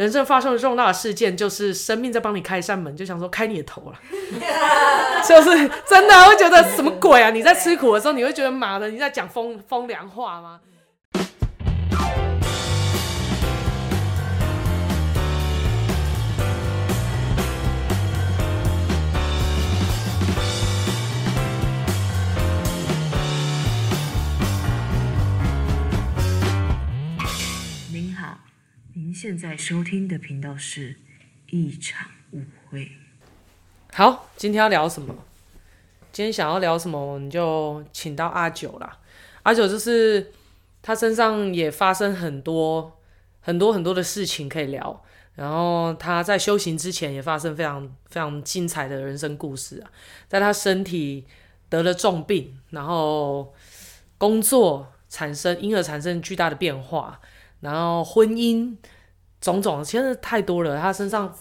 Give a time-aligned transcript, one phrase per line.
[0.00, 4.00] 人生发生了重大的事件，就是生命在帮你开一扇门，就想说开你的头了，
[5.28, 7.28] 就是真的会觉得什么鬼啊？
[7.28, 10.60] 你在吃苦的时候，你会觉得妈的你在讲风风凉话吗？
[29.14, 30.96] 现在收听的频道是
[31.48, 32.92] 一场误会。
[33.92, 35.14] 好，今天要聊什么？
[36.12, 38.98] 今天想要聊什么，我们就请到阿九啦。
[39.42, 40.32] 阿九就是
[40.82, 42.98] 他身上也发生很多
[43.40, 45.02] 很多很多的事情可以聊，
[45.34, 49.90] 然后他在修行之前也发生非常非常精彩的人生故事啊。
[50.28, 51.26] 在他身体
[51.68, 53.52] 得了重病，然后
[54.18, 57.20] 工作产生因而产生巨大的变化，
[57.60, 58.76] 然后婚姻。
[59.40, 61.34] 种种其实太多了，他身上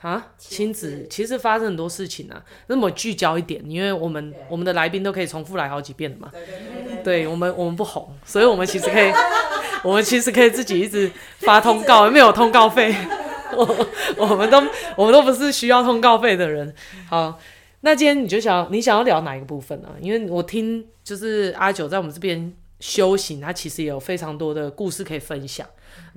[0.00, 2.44] 啊，亲子其实发生很多事情啊。
[2.66, 6.28] 那么聚焦一点，因为我们我们的来宾都可以重复来好几遍的嘛。
[6.30, 9.10] 对，对，对，对，对我们我们不红，所以我们其实可以，
[9.82, 12.94] 我们其实可以自己一直发通告，没有通告费。
[13.56, 13.86] 我
[14.18, 14.62] 我们都
[14.96, 16.74] 我们都不是需要通告费的人。
[17.08, 17.38] 好，
[17.80, 19.88] 那今天你就想你想要聊哪一个部分呢？
[20.00, 25.66] 因为我听就是阿九在我们这边修行，他其实也有非常多的故事可以分享。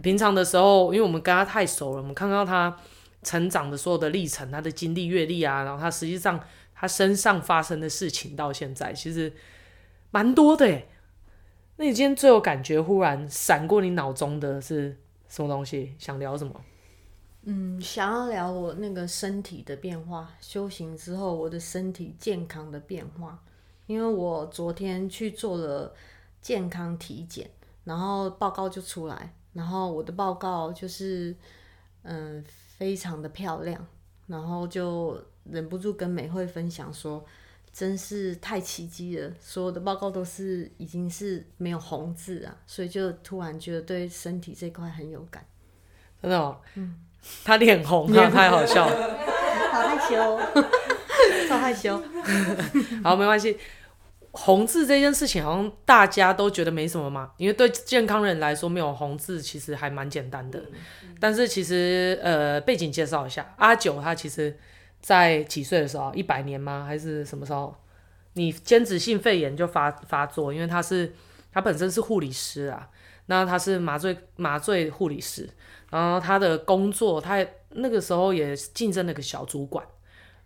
[0.02, 2.78] 平常的时候，因为我们跟他太熟了，我们看到他
[3.23, 6.39] 成长的所有的历程，他的经历阅历啊，然后他实际上
[6.73, 9.34] 他身上发生的事情到现在，其实
[10.11, 10.88] 蛮多的诶。
[11.78, 14.97] 那你今天最有感觉，忽然闪过你脑中的是
[15.28, 15.94] 什么东西？
[16.00, 16.62] 想聊什么？
[17.44, 23.41] 嗯，想要聊我那个身体的变化，修行之后我的身体健康的变化。
[23.86, 25.94] 因为我昨天去做了
[26.41, 27.50] 健康体检，
[27.86, 29.34] 然后报告就出来。
[29.58, 31.36] 然后我的报告就是，
[32.03, 32.44] 嗯，
[32.77, 33.83] 非常的漂亮，
[34.27, 37.25] 然后就忍不住跟美惠分享说，
[37.73, 45.44] 真是太奇迹了，所有的报告都是已经是没有红字啊，所以就突然觉得对身体这块很有感，
[46.22, 47.00] 真的哦，嗯，
[47.44, 49.18] 他脸红，他太好笑了，
[49.72, 50.39] 好害羞，
[51.50, 52.00] 超害羞，
[53.03, 53.57] 好，没关系。
[54.38, 60.64] 红字这件事情好像大家都觉得没什么嘛，因为对健康人来说，没有红字其实还蛮简单的。
[61.20, 64.56] 但是其实呃，背景介绍一下，阿九他其实
[65.02, 66.86] 在几岁的时候，一百年吗？
[66.88, 67.75] 还是什么时候？
[68.34, 71.12] 你间质性肺炎就发发作，因为他是
[71.52, 72.88] 他本身是护理师啊，
[73.25, 75.50] 那他是麻醉麻醉护理师，
[75.90, 79.84] 然后他的工作，他那个时候也晋升了个小主管，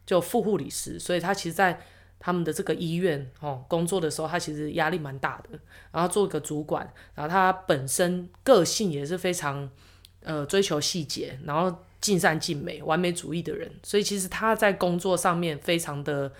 [0.06, 1.78] 就副护理师，所以他其实，在
[2.24, 5.60] 他们的这个医院哦，工作的时候，他其实压力蛮大的。
[5.92, 9.68] 然后做一个主管，然后他本身个性也是非常
[10.22, 13.72] 呃追求细节，然后尽善尽美、完美主义的人。
[13.82, 16.32] 所以其实他在工作上面非常的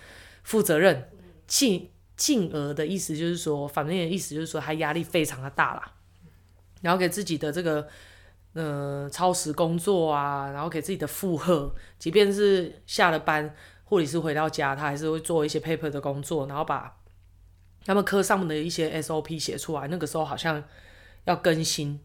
[0.44, 1.10] 负责任，
[1.48, 5.94] 进进而的意思就是说，反面的意思就是说他压力非常的大啦。
[6.80, 7.88] 然后给自己的这个
[8.52, 13.52] 呃超时工作啊，然后给自己的负荷，即便是下了班。
[13.92, 16.96] 护理师回到家，他还是会做一些 paper 的工作，然后把
[17.84, 19.86] 他们科上面的一些 SOP 写出来。
[19.88, 20.64] 那个时候好像
[21.24, 22.00] 要更新，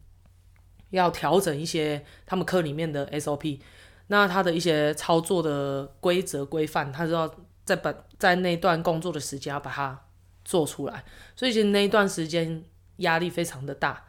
[0.89, 3.61] 要调整一些他们科里面的 SOP。
[4.07, 7.33] 那他的一些操作的规则规范，他就要
[7.63, 9.97] 在本在那段工作的时间要把它
[10.43, 11.05] 做出来。
[11.37, 12.65] 所以其实那一段时间
[12.97, 14.03] 压力非常的大，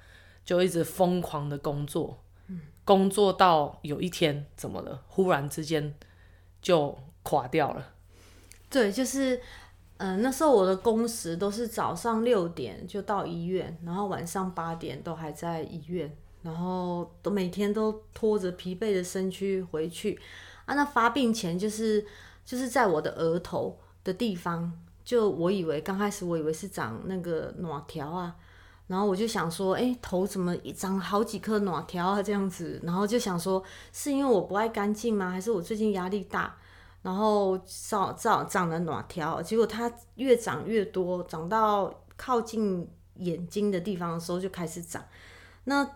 [0.45, 2.25] 就一直疯狂的工作，
[2.85, 5.05] 工作到有一天怎么了？
[5.07, 5.95] 忽然之间
[6.61, 6.99] 就。
[7.29, 7.87] 垮掉了，
[8.71, 9.39] 对，就是，
[9.99, 20.19] 嗯、那时候我的工时都是早上六点就到医院，然后晚上八点都还在医院，然后都每天都拖着疲惫的身躯回去。
[20.65, 22.03] 啊，那发病前就是
[22.47, 24.73] 就是在我的额头的地方，
[25.05, 28.35] 就我以为刚开始我以为是长那个卵条啊，
[28.87, 33.63] 然后我就想说，哎，头怎么长好几颗卵条啊这样子，然后就想说
[33.93, 35.31] 是因为我不爱干净吗？
[35.31, 36.57] 还是我最近压力大？
[37.03, 45.03] 然后照照长了卵条，结果它越长越多，长到靠近眼睛的地方的时候就开始长。
[45.65, 45.89] 那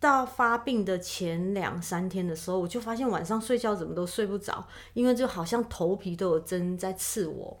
[0.00, 7.56] 到发病的前两三天的时候，我就发现晚上睡觉怎么都睡不着，因为就好像头皮都有针在刺我。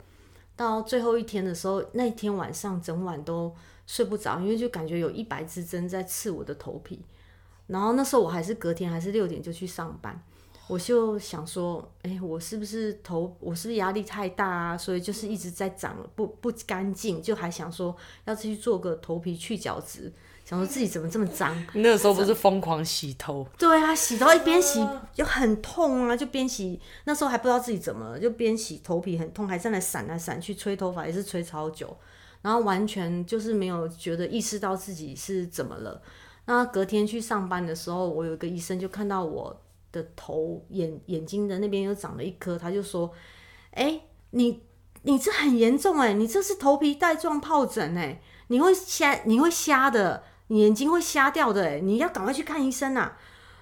[0.56, 3.54] 到最后一天的时候，那天晚上整晚都
[3.86, 7.04] 睡不着，因为就感觉有一百支针在刺我的头皮。
[7.68, 10.20] 然后那时候我还是隔天还是六点就去上班。
[10.68, 14.78] 我就想说，哎、欸，我是不是头，我是不是压力太大啊？
[14.78, 17.94] 所以就是一直在长，不不干净，就还想说
[18.24, 20.10] 要去做个头皮去角质，
[20.44, 21.54] 想说自己怎么这么脏。
[21.74, 23.46] 那个时候不是疯狂洗头？
[23.58, 31.94] 对啊，洗头一边洗就很痛啊，就边洗，那时候还不知道自己怎么了，就边洗头皮很痛，还在那闪来闪去，吹头发也是吹超久，
[32.40, 36.00] 然后完全就是没有觉得意识到自己是怎么了。
[36.46, 39.60] 那隔天去上班的时候，我有一个医生就看到我
[39.92, 43.12] 的头眼眼睛的那边又长了一颗，他就说
[43.72, 44.62] ：“哎、欸，你
[45.02, 53.16] 你这很严重哎，你这是头皮带状疱疹哎，你会瞎你会瞎的，你眼睛会瞎掉的哎，你要赶快去看医生啊。”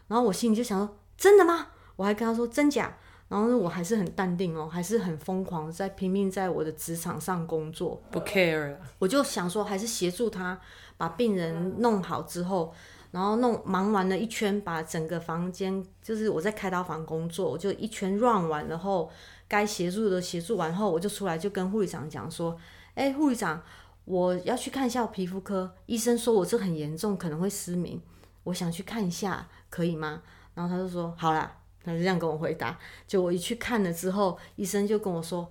[0.08, 1.66] 然后我心里就想说：“真的吗？”
[1.96, 2.96] 我还跟他说：“真假？”
[3.28, 8.76] 然后我还是很淡定哦，还是很疯狂在拼命在我的职场上工作，不 care。
[8.98, 10.60] 我就想说，还是协助他。
[10.96, 12.74] 把病人弄好之后，
[13.10, 19.10] 然后弄忙完了一圈，把整个房间，就是我在开刀房工作，我就一圈 run 完然后，
[19.48, 22.56] 该协助的协助完后，我就出来就跟护理长讲说，
[22.94, 23.60] 哎，护理长，
[24.04, 28.00] 我要去看一下皮肤科，医生说我这很严重，可能会失明，
[28.44, 30.22] 我想去看一下，可以吗？
[30.54, 32.78] 然后他就说好啦，他就这样跟我回答。
[33.06, 35.50] 就我一去看了之后，医生就跟我说，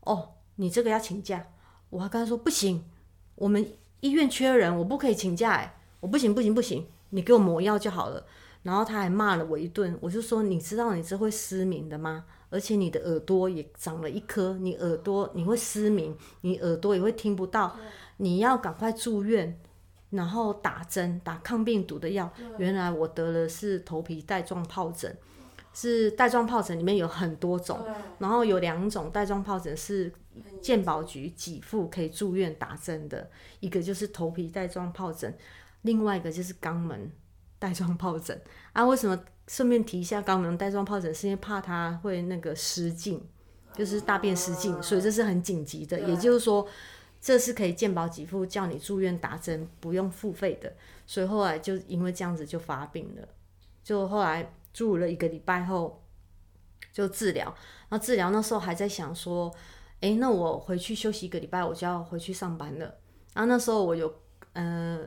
[0.00, 1.46] 哦，你这个要请假。
[1.90, 2.84] 我还跟他说不行，
[3.34, 3.66] 我们。
[4.00, 8.22] 医院缺人，我不可以请假哎，我不行不行不行，你给我抹药就好了。
[8.62, 12.26] 然后他还骂了我一顿，我就说，你知道你是会失明的吗？
[12.50, 17.74] 而且你的耳朵也长了一颗，你耳朵你会失明，你耳朵也会听不到，
[18.18, 19.58] 你要赶快住院，
[20.10, 22.30] 然后打针打抗病毒的药。
[22.58, 25.16] 原来我得了是头皮带状疱疹，
[25.72, 27.80] 是带状疱疹里面有很多种，
[28.18, 30.12] 然后有两种带状疱疹是。
[30.60, 33.30] 健保局给付可以住院打针的
[33.60, 35.32] 一个就是头皮带状疱疹，
[35.84, 37.10] 另外一个就是肛门
[37.58, 38.38] 带状疱疹
[38.74, 38.84] 啊。
[38.84, 41.14] 为什么顺便提一下肛门带状疱疹？
[41.14, 43.24] 是因为怕它会那个失禁，
[43.72, 45.98] 就是大便失禁，所以这是很紧急的。
[46.00, 46.66] 也就是说，
[47.20, 50.72] 这是可以健保给付叫你住院打针不用付费的。
[51.06, 53.28] 所以后来就因为这样子就发病了，
[53.82, 56.02] 就后来住了一个礼拜后
[56.92, 57.46] 就治疗，
[57.88, 59.54] 然后治疗那时候还在想说。
[60.00, 62.94] 诶，那我回去休息一个礼拜，我就要回去上班了。
[63.32, 64.12] 然后那时候我有，
[64.52, 65.00] 呃，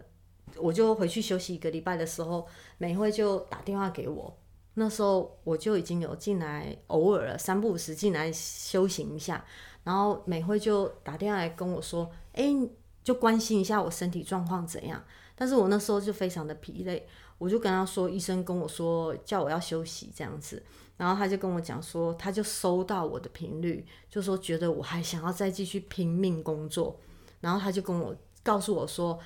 [0.55, 2.47] 我就回去休息一个礼拜的时候，
[2.77, 4.37] 美惠就打电话给我。
[4.75, 9.43] 那时候我就已经有进来，偶尔了三不五时进来休息一下。
[9.83, 12.55] 然后美惠就打电话来跟我说，诶，
[13.03, 15.03] 就关心一下我身体状况怎样。
[15.35, 17.07] 但是我那时候就非常的疲累，
[17.37, 20.61] 我就跟他说，医生跟我说叫我要休息这样子。
[20.97, 26.99] 然后他就跟我讲说，他就收到我的频率，就说觉得我还想要再继续拼命工作。
[27.39, 29.17] 然后他就跟我告诉我说：“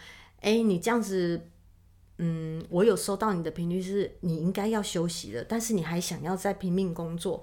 [0.42, 1.50] 哎，你这样子，
[2.18, 7.42] 嗯，我有收到你的频率，是你应该要休息了，但是你还想要再拼命工作，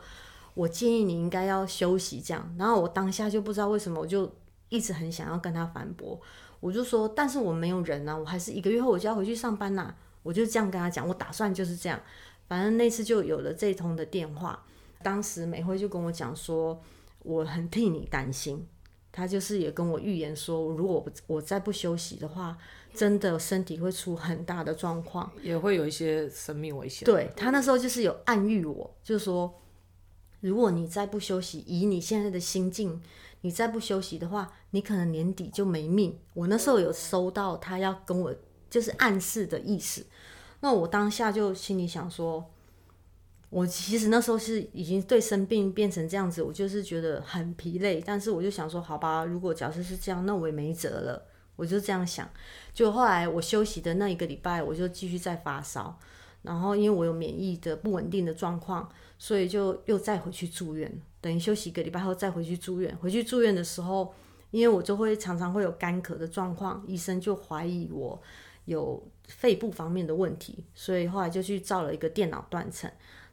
[0.55, 4.31] 我建议你应该要休息。”这样，然后我当下就不知道为什么，我就
[4.69, 6.21] 一直很想要跟他反驳，
[6.61, 11.99] 我就说：“但是我没有人啊，我还是一个月后我就要回去上班呐。”我就这样跟他讲，我打算就是这样。
[12.49, 14.62] 反正那次就有了这通的电话，
[15.03, 16.83] 当时美惠就跟我讲说，
[17.21, 18.67] 我很替你担心，
[19.11, 22.59] 他就是也跟我预言说，如果我再不休息的话，
[22.99, 27.06] 真的身体会出很大的状况，也会有一些生命危险。
[27.06, 29.55] 对，他那时候就是有暗喻我，就是说，
[30.41, 33.00] 如果你再不休息，以你现在的心境，
[33.43, 36.19] 你再不休息的话，你可能年底就没命。
[36.35, 38.35] 我那时候有收到他要跟我
[38.69, 40.05] 就是暗示的意思。
[40.59, 42.45] 那我当下就心里想说，
[43.49, 48.02] 我其实那时候是已经对生病变成这样子，我就是觉得很疲累。
[48.05, 51.27] 但是我就想说，好吧，如果假设是这样，那我也没辙了。
[51.59, 52.31] 我就这样想。
[52.73, 55.99] 就后来我休息的那一个礼拜，我就继续在发烧。
[56.43, 58.88] 然后因为我有免疫的不稳定的状况，
[59.19, 60.91] 所以就又再回去住院。
[61.21, 62.97] 等于休息一个礼拜后再回去住院。
[62.99, 64.15] 回去住院的时候，
[64.53, 68.23] 因为我就会常常会有干咳的状况，医生就怀疑我
[68.67, 72.88] 有肺部方面的问题，所以后来就去照了一个电脑断层。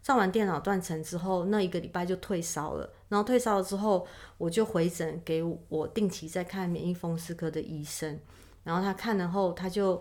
[0.05, 2.87] 上完电脑断层之后，那一个礼拜就退烧了。
[3.09, 4.05] 然后退烧了之后，
[4.37, 8.19] 我就回诊给我定期在看免疫风湿科的医生。
[8.63, 9.99] 然后他看了后，他就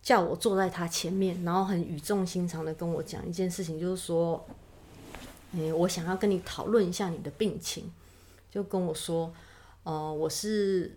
[0.00, 4.46] 叫我坐在他前面，然后很语重心长的跟我讲一件事情，就是说，
[5.56, 7.92] 诶，我想要跟你讨论一下你的病情，
[8.48, 9.34] 就跟我说，
[9.82, 10.96] 呃，我是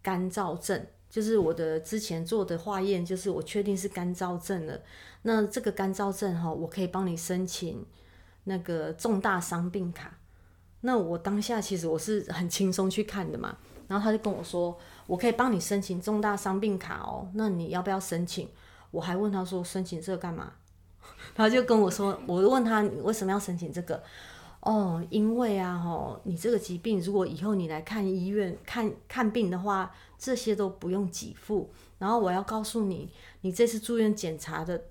[0.00, 0.86] 干燥症。
[1.08, 4.78] 就是我的之前做的化验，就是我确定是干燥症了。
[5.22, 7.84] 那这个干燥症哈，我可以帮你申请
[8.44, 10.18] 那个重大伤病卡。
[10.82, 13.56] 那我当下其实我是很轻松去看的嘛。
[13.88, 17.30] 然后他就跟我说，我可以帮你申请重大伤病卡哦。
[17.34, 18.48] 那你要不要申请？
[18.90, 20.52] 我还问他说，申请这个干嘛？
[21.34, 24.02] 他就跟我说，我问他你为什么要申请这个？
[24.60, 29.94] 哦，因为啊，哦，你这个疾病如果以后你来看医院看看病的话。
[30.18, 33.10] 这些都不用给付，然后我要告诉你，
[33.42, 34.84] 你这次住院检查的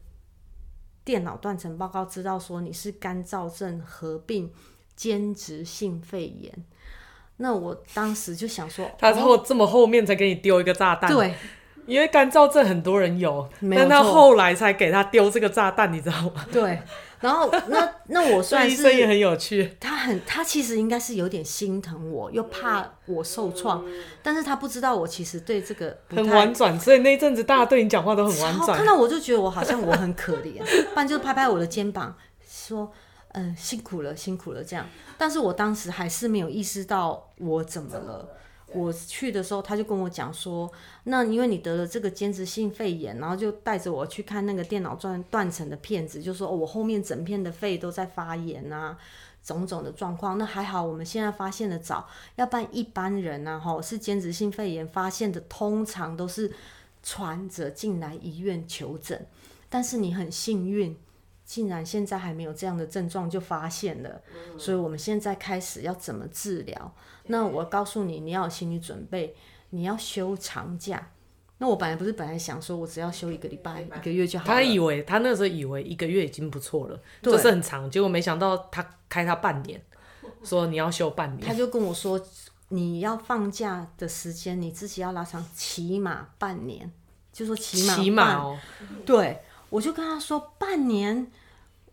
[1.04, 4.52] 电脑断层报告知道说你是干燥症合并
[4.96, 6.52] 间质性肺炎。
[7.38, 11.34] 那我当时就想说，他后这么后面才给你丢一个炸弹，对，
[11.86, 16.46] 因为干燥症很多人有，有但他后来才给他丢这个炸弹，你知道吗？
[16.52, 16.80] 对。
[17.26, 19.76] 然后 那那我算是，医生也很有趣。
[19.80, 23.84] 他很他其实应该是有点心疼我，又怕我受创，
[24.22, 28.78] 但是他不知道我其实对这个很婉转，所以那一阵子大家对你讲话都很婉转。
[28.78, 30.60] 看到我就觉得我好像我很可怜，
[30.94, 32.16] 不然就拍拍我的肩膀
[32.48, 32.92] 说，
[33.30, 34.86] 嗯、呃，辛苦了辛苦了这样。
[35.18, 38.30] 但是我当时还是没有意识到我怎么了。
[38.76, 40.72] 我去的时候，他就跟我讲说，
[41.06, 48.98] 那因为你得了这个间质性肺炎，然后就带着我去看那个电脑断断层的片子，就说、哦、我后面整片的肺都在发炎啊，
[49.44, 50.38] 种种的状况。
[50.38, 56.52] 那还好，我们现在发现的早，要不然一般人啊，哈，是间质性肺炎发现的，通常都是
[57.02, 59.26] 传着进来医院求诊，
[59.70, 60.98] 但是你很幸运。
[61.48, 66.92] 竟然现在还没有这样的症状就发现了，嗯，所以我们现在开始要怎么治疗？
[67.28, 69.36] 那我告诉你，你要有心理准备，
[69.72, 71.12] 你要休长假。
[71.58, 74.54] 那我本来不是本来想说我只要休一个礼拜，一个月就好了。
[74.54, 79.82] 他以为他那时候以为一个月已经不错了，就是很长，结果没想到他开他半年，
[80.44, 81.48] 说你要休半年。
[81.48, 82.20] 他就跟我说，
[82.70, 86.92] 你要放假的时间你自己要拉长，起码半年，
[87.32, 87.96] 就说起码。
[87.96, 88.60] 起码哦，
[89.06, 89.40] 对。
[89.72, 91.30] 我就跟他说，半年，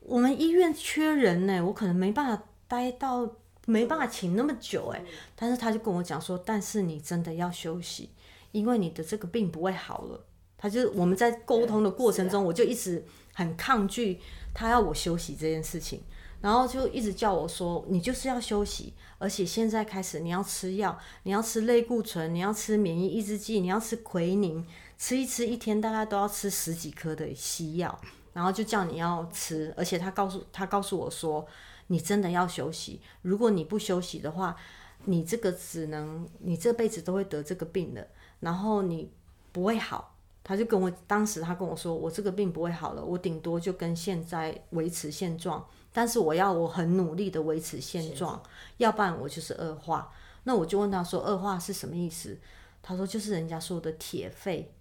[0.00, 3.28] 我们医院缺人呢，我可能没办法待到，
[3.72, 5.02] 没办法请那么久哎。
[5.34, 8.10] 但是他就跟我讲说，但是你真的要休息，
[8.52, 10.24] 因为你的这个病不会好了。
[10.58, 14.20] 他就我们在沟通的过程中，我就一直很抗拒
[14.54, 16.02] 他要我休息这件事情，
[16.40, 24.64] 然后就一直叫我说，你就是要休息，而且现在开始你要吃药，你要吃类固醇，你要吃免疫抑制剂，你要吃奎宁。
[24.98, 28.00] 吃一吃，一天大概都要吃十几颗的西药，
[28.32, 31.44] 然后就叫你要吃，而且他告诉他告诉我说，
[31.88, 34.56] 你真的要休息，如果你不休息的话，
[35.04, 38.08] 你这个只能你这辈子都会得这个病的，
[38.40, 39.10] 然后你
[39.52, 40.16] 不会好。
[40.44, 48.42] 他就跟我当时他跟我说，我这个病不会好了，我顶多就跟现在维持现状，但是我要我很努力的维持现状，
[48.78, 50.12] 要不然我就是恶化。
[50.44, 52.38] 那我就问他说，恶化是什么意思？
[52.82, 54.72] 他说就是人家说的铁肺。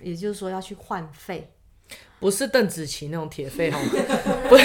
[0.00, 1.52] 也就是说要去换肺，
[2.20, 3.76] 不是邓紫棋那种铁肺哈，
[4.48, 4.62] 不是，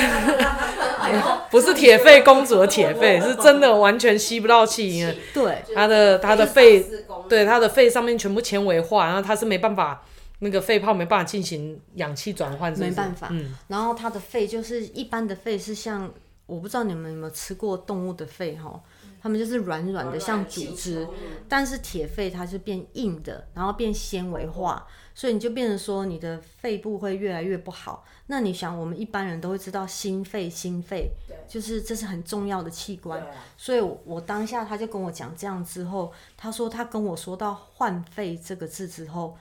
[1.49, 5.05] 不是铁肺公主的铁肺，是真的完全吸不到气。
[5.33, 6.85] 对，他的他的肺，
[7.29, 10.03] 对他的肺上面全部纤维化，然后他是没办法，
[10.39, 13.27] 那个肺泡没办法进行氧气转换，没办法。
[13.31, 16.11] 嗯，然后他的肺就是一般的肺是像，
[16.45, 18.81] 我不知道你们有没有吃过动物的肺哈。
[19.21, 21.07] 它们就是软软的，像组织，
[21.47, 28.05] 但是铁肺它是变硬的，然后变纤维化，所以你就变成说你的肺部会越来越不好。
[28.27, 31.11] 那你想，我们一般人都会知道心肺，心肺
[31.47, 33.25] 就是这是很重要的器官。
[33.57, 39.37] 所以我当下他就跟我讲这样之后，他说他跟我说到换肺这个字之后，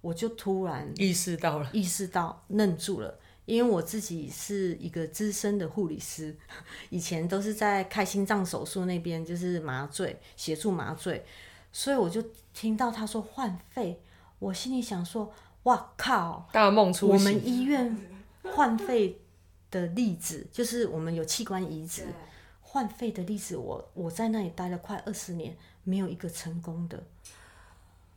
[0.00, 3.18] 我就突然意识到了，意识到愣住了。
[3.44, 6.34] 因为我自己是一个资深的护理师，
[6.90, 11.26] 以前都是在开心脏手术那边，就是麻醉协助麻醉，
[11.72, 12.22] 所以我就
[12.54, 14.00] 听到他说换肺，
[14.42, 15.32] 我心里想说，
[15.64, 17.14] 哇靠，大梦初醒。
[17.14, 17.96] 我们医院
[18.42, 19.20] 换肺
[19.70, 22.06] 的例子，就是我们有器官移植
[22.60, 27.02] 换肺的例子，我我在那里待了快二十年，没有一个成功的。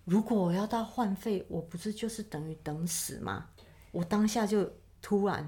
[0.06, 3.50] 如果我要到换肺，我不是就是等于等死吗？
[3.92, 4.72] 我当下就。
[5.02, 5.48] 突然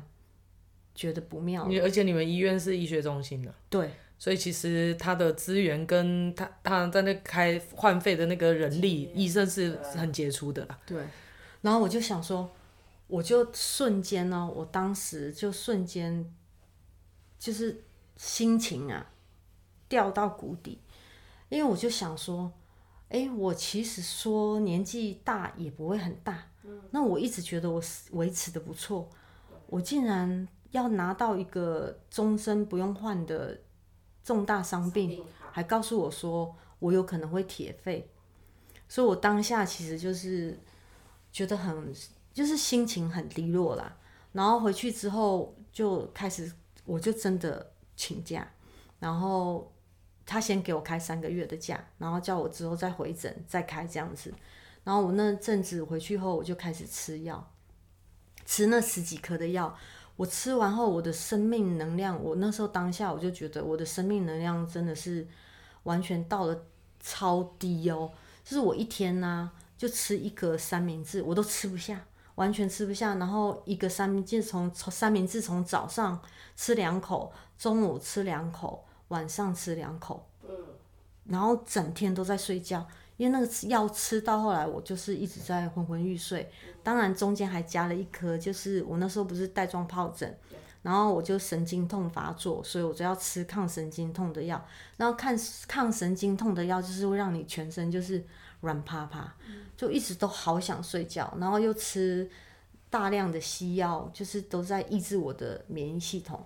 [0.94, 10.80] 觉得不妙，而且你们医院是医学中心的，对，所以其实他的资源跟他他在那开换肺的那个人力，医生是很杰出的啦。
[10.86, 11.04] 对，
[11.62, 12.50] 然后我就想说，
[13.08, 16.34] 我就瞬间呢，我当时就瞬间
[17.38, 17.84] 就是
[18.16, 19.06] 心情啊
[19.88, 20.80] 掉到谷底，
[21.50, 22.52] 因为我就想说，
[23.10, 26.48] 哎，我其实说年纪大也不会很大，
[26.92, 27.82] 那我一直觉得我
[28.12, 29.08] 维持的不错。
[29.68, 33.58] 我竟然要拿到一个终身不用换的
[34.28, 38.06] 重大伤病，还告诉我说我有可能会铁肺，
[38.90, 40.60] 所以我当下其实就是
[41.32, 41.94] 觉得很，
[42.34, 43.96] 就是心情很低落啦。
[44.34, 46.52] 然后回去之后就开始，
[46.84, 48.46] 我就真的请假，
[49.00, 49.72] 然后
[50.26, 54.34] 他先给我开三个月的假，然后叫我之后再回诊再开这样子。
[54.84, 57.50] 然后我那阵子回去后，我就开始吃药。
[58.46, 59.78] 吃那十几颗的药，
[60.18, 65.26] 我吃完后，我的生命能量，我那时候当下我就觉得我的生命能量真的是
[65.84, 66.66] 完全到了
[67.00, 68.12] 超低哦，
[68.44, 72.04] 就是我一天呢、啊、就吃一个三明治，我都吃不下，
[72.36, 73.16] 完全吃不下。
[73.16, 76.20] 然后一个三明治从三明治从早上
[76.56, 80.28] 吃两口，中午吃两口，晚上吃两口，
[81.26, 82.86] 然后整天都在睡觉。
[83.18, 86.50] 因为那个药吃到后来，我就是一直在昏昏欲睡。
[86.84, 90.38] 当然中间还加了一颗，就是我那时候不是带状疱疹，
[90.84, 94.64] 然后我就神经痛发作，所以我就要吃抗神经痛的药。
[94.98, 95.36] 然后看
[95.68, 98.24] 抗神经痛的药，就是会让你全身就是
[98.62, 99.34] 软趴趴，
[99.76, 101.36] 就一直都好想睡觉。
[101.40, 102.30] 然后又吃
[102.92, 106.46] 大量的西药，就是都在抑制我的免疫系统，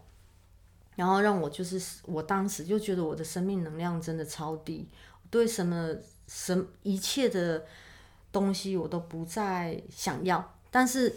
[0.96, 4.88] 然后让我就是我当时就觉得我的生命能量真的超低，
[5.30, 5.94] 对什么。
[6.28, 7.66] 什一切的
[8.32, 11.14] 东西我都不再想要，但是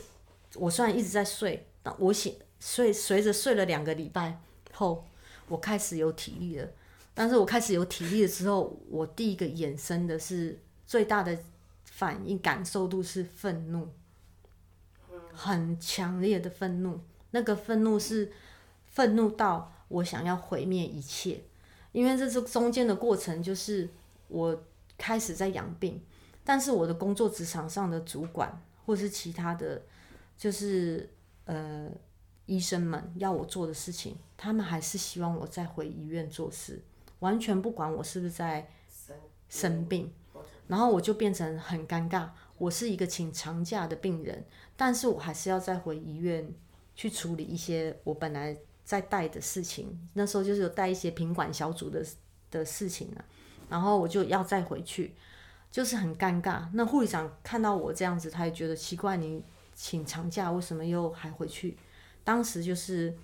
[0.54, 4.40] 我虽然一直在睡，但我醒睡随着睡了两个礼拜
[4.73, 5.04] 后，
[5.49, 6.68] 我开始有体力了。
[7.14, 11.38] 但是我开始有体力的时候，我第一个衍生的是最大的
[11.84, 13.88] 反应感受度是愤怒，
[15.32, 16.99] 很强烈的愤怒。
[17.30, 18.32] 那个愤怒是
[18.87, 21.42] 愤怒到我想要毁灭一切，
[21.92, 23.88] 因为这是中间的过程，就是
[24.26, 24.64] 我。
[24.96, 26.02] 开始在养病，
[26.44, 29.82] 但是我的工作职场上的主管或是其他的，
[30.36, 31.10] 就是
[31.44, 31.90] 呃
[32.46, 36.82] 医生们要我做的事情，他们还是希望我再回医院做事，
[37.20, 38.68] 完全不管我是不是在
[39.48, 40.12] 生病，
[40.68, 42.28] 然后我就变成很尴尬。
[42.56, 44.44] 我是一个请长假的病人，
[44.76, 46.52] 但是我还是要再回医院
[46.94, 50.08] 去处理一些我本来在带的事情。
[50.12, 52.04] 那时候就是有带一些品管小组的
[52.50, 53.24] 的事情呢。
[53.68, 55.14] 然后我就要再回去，
[55.71, 56.68] 就是很尴尬。
[56.73, 59.42] 那护理长看到我这样子，他也觉得奇怪，你
[59.75, 61.76] 请长假为什么又还回去？
[62.23, 63.16] 当时就是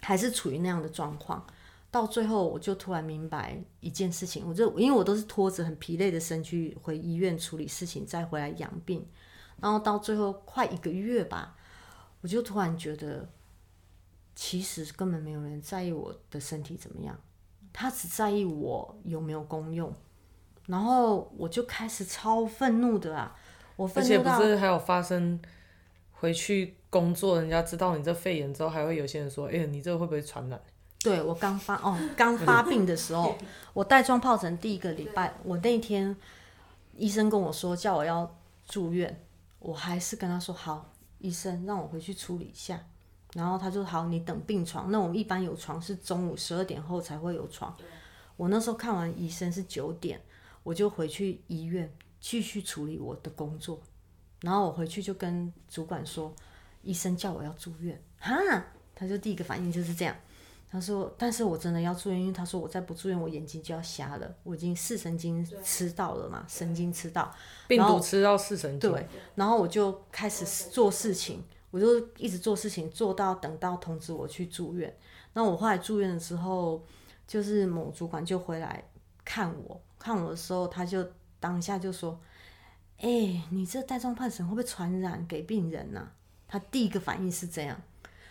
[0.00, 1.46] 还是处于那样的状况。
[1.90, 9.06] 到最后，我就突然明白一件事情，我就因为我都是拖着很疲累的身躯回医院处理事情，再回来养病。
[9.60, 11.56] 然后到最后快一个月吧，
[12.20, 13.26] 我就突然觉得，
[14.34, 17.18] 其实根本没有人在意我的身体怎么样。
[17.78, 19.92] 他只在意我有没有功用，
[20.64, 23.36] 然后我就开始超愤怒的啊！
[23.76, 25.38] 我愤怒到，而且不是还有发生
[26.12, 30.58] 回去工作，人家知道你这肺炎之后，还会有些人说：“哎、欸，你这个会不会传染？”
[31.04, 33.36] 对，我刚发哦，刚发病的时候，
[33.74, 36.16] 我带状疱疹第一个礼拜，我那天
[36.96, 38.34] 医生跟我说叫我要
[38.66, 39.22] 住院，
[39.58, 42.80] 我还是跟他说好，医生让我回去处理一下。
[43.36, 44.90] 然后他就好，你等病床。
[44.90, 47.76] 那我们一般有床是中午十二点后才会有床。
[48.34, 50.18] 我那时候看完医生是九点，
[50.62, 53.78] 我就回去医院继续处理我的工作。
[54.40, 56.34] 然后我回去就跟主管说，
[56.80, 58.02] 医生叫我要住院。
[58.18, 58.34] 哈，
[58.94, 60.16] 他就第一个反应就是这样。
[60.70, 64.34] 他说，但是我真的要住院，因为他说我再不住院，我眼睛就要瞎了。
[64.44, 67.30] 我已经视神经吃到了嘛，神经吃到，
[67.68, 68.90] 病毒吃到视神经。
[68.90, 71.44] 对，然后我就开始做事情。
[71.76, 74.96] 我就一直做事情，做到等到通知我去住院。
[75.34, 76.82] 那我后来住院的时候，
[77.26, 78.82] 就是某主管就回来
[79.26, 81.06] 看我，看我的时候，他就
[81.38, 82.18] 当下就说
[82.96, 86.12] ：“哎、欸，你这带状疱疹会不会传染给病人呢、啊？”
[86.48, 87.78] 他第一个反应是这样，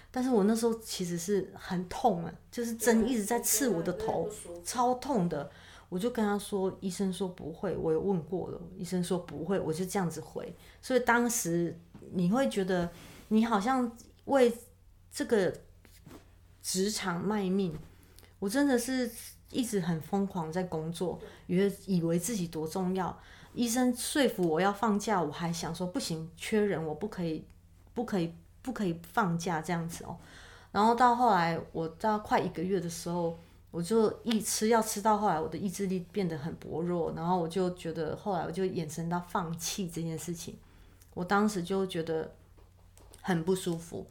[0.10, 4.28] 但是我那时候其实是很痛啊，就是针一直在刺我的头，
[4.64, 5.52] 超痛的。
[5.90, 10.52] 我就跟他说：“医生说不会，我有问过了，医生说不会。”我就这样子回。
[10.82, 11.80] 所以当时
[12.14, 12.90] 你会觉得。
[13.30, 13.92] 你好像
[14.26, 14.54] 为
[15.12, 15.54] 这个
[16.62, 17.76] 职场卖命，
[18.40, 19.10] 我真的是
[19.50, 23.18] 一直很疯狂在工作，以为以为自己多重要。
[23.54, 27.46] 医生说服我要放假，我还想说不行，缺人，我不可以，
[27.94, 30.18] 不可以，不可以放假这样子哦。
[30.72, 33.40] 然后到后来，我到快一个月的时候，
[33.72, 40.58] 我就一吃药吃到后来，我的意志力变得很薄弱，然后我就觉得后来我就衍生到放弃这件事情。
[41.14, 42.36] 我当时就觉得。
[43.26, 44.06] 很不舒服，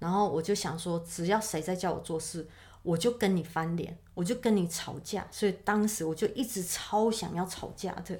[0.00, 2.44] 然后我就想说，只要谁在叫我做事，
[2.82, 5.24] 我就跟你翻脸，我就跟你吵架。
[5.30, 8.18] 所以当时我就一直超想要吵架的，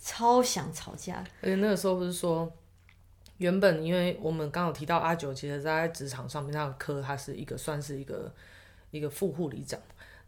[0.00, 1.22] 超想吵架。
[1.42, 2.50] 而且那个时候不是说，
[3.36, 8.32] 原本因为我们刚好提到阿九，其实在职场上面，他的科他是一个算是一个
[8.90, 9.78] 一个副护理长。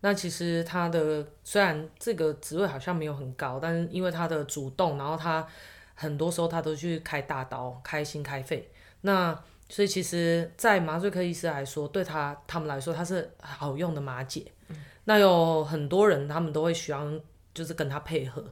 [0.03, 5.49] 那其实他的虽然这个职位好像没有很高，但是因为他的主动，然后他
[5.95, 9.43] 很多时候他都去开大刀、开心、开肺，那。
[9.69, 14.45] 所以其实，在麻醉科医师来说，对他他们来说，他是好用的麻姐。
[14.69, 17.11] 嗯、那有很多人，他们都会需要
[17.55, 18.45] 就是跟他配合。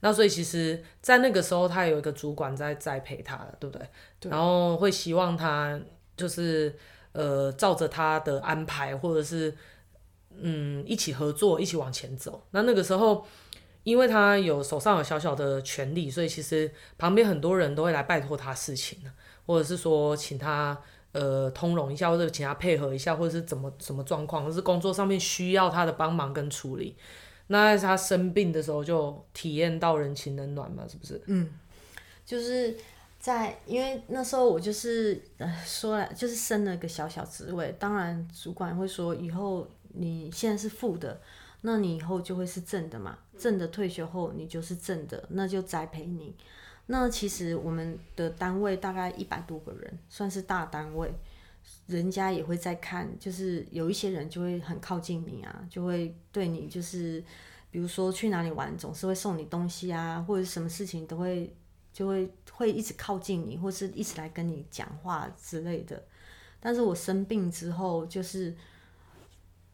[0.00, 3.86] 那所以其实，在那个时候，他有一个主管在栽培他了，对不对？
[4.20, 4.30] 对。
[4.30, 5.78] 然后会希望他
[6.16, 6.74] 就是
[7.12, 9.54] 呃，照着他的安排，或者是
[10.40, 12.46] 嗯，一起合作，一起往前走。
[12.52, 13.26] 那那个时候，
[13.82, 19.00] 因为他有手上有小小的权利，所以其实旁边很多人都会来拜托他事情。
[19.46, 20.78] 或者是说请他
[21.12, 26.96] 呃通融一下，或者请他配合一下，或者是怎么什么状况，或是工作上面需要他的帮忙跟处理。
[27.48, 31.20] 那在他生病的时候就体验到人情冷暖嘛，是不是？
[31.26, 31.50] 嗯，
[32.24, 32.76] 就是
[33.18, 41.20] 在因为那时候我就是呃说了，就是升了个小小职位，当然主管会说以后你现在是负的。
[41.62, 43.18] 那你以后就会是正的嘛？
[43.36, 46.34] 正的退休后你就是正的，那就栽培你。
[46.90, 51.08] 那其实我们的单位大概一百多个人，算是大单位，
[51.86, 57.22] 人家也会在看，就是有一些人就会很靠近你啊，就会对你就是，
[57.70, 61.54] 比如说去哪里玩，总是会送你东西啊，或者什么事情都会
[61.92, 66.02] 就会会一直靠近你，或是一直来跟你讲话之类的。
[66.58, 68.54] 但是我生病之后就是。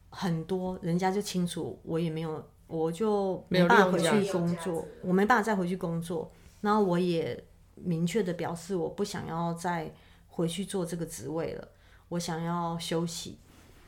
[0.09, 6.31] 很多人家就清楚，我也没有，我就没办法回去工作，我没办法再回去工作。
[6.61, 9.93] 然后我也明确的表示，我不想要再
[10.29, 11.69] 回去做这个职位了，
[12.09, 13.39] 我想要休息。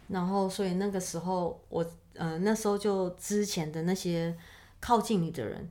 [0.08, 4.36] 然后，所以那个时候，我呃那时候就之前的那些
[4.80, 5.70] 靠近你的人，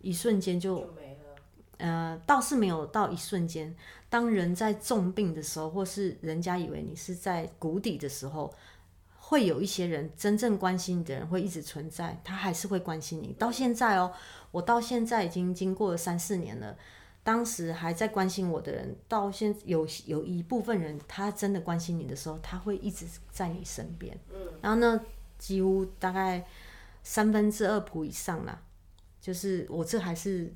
[0.00, 1.20] 一瞬间就，就没了。
[1.78, 3.74] 呃，倒是没有到一瞬间。
[4.08, 8.52] 当人在重病的时候，或是人家以为你是在谷底的时候。
[9.26, 13.34] 会有一些人真正关心你的人会一直存在，他还是会关心你。
[13.38, 14.12] 到现在哦，
[14.54, 16.78] 我到现在已经经过了三四年了，
[17.24, 24.16] 当时还在关心我的人，到现有有一部分人，他真的关心你的时候，他会一直在你身边。
[24.62, 25.04] 然后呢，
[25.38, 26.46] 几乎大概
[27.02, 28.62] 三分之二谱以上啦，
[29.20, 30.54] 就是我这还是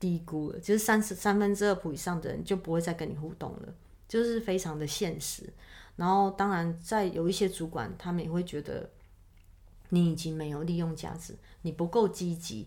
[0.00, 3.72] 低估了，就是三十三分之二谱以上的人就不会再跟你互动了，
[4.08, 5.52] 就是非常的现实。
[5.94, 8.90] 然后，当然，在有一些主管，他们也会觉得
[9.90, 12.66] 你已经没有利用价值，你不够积极，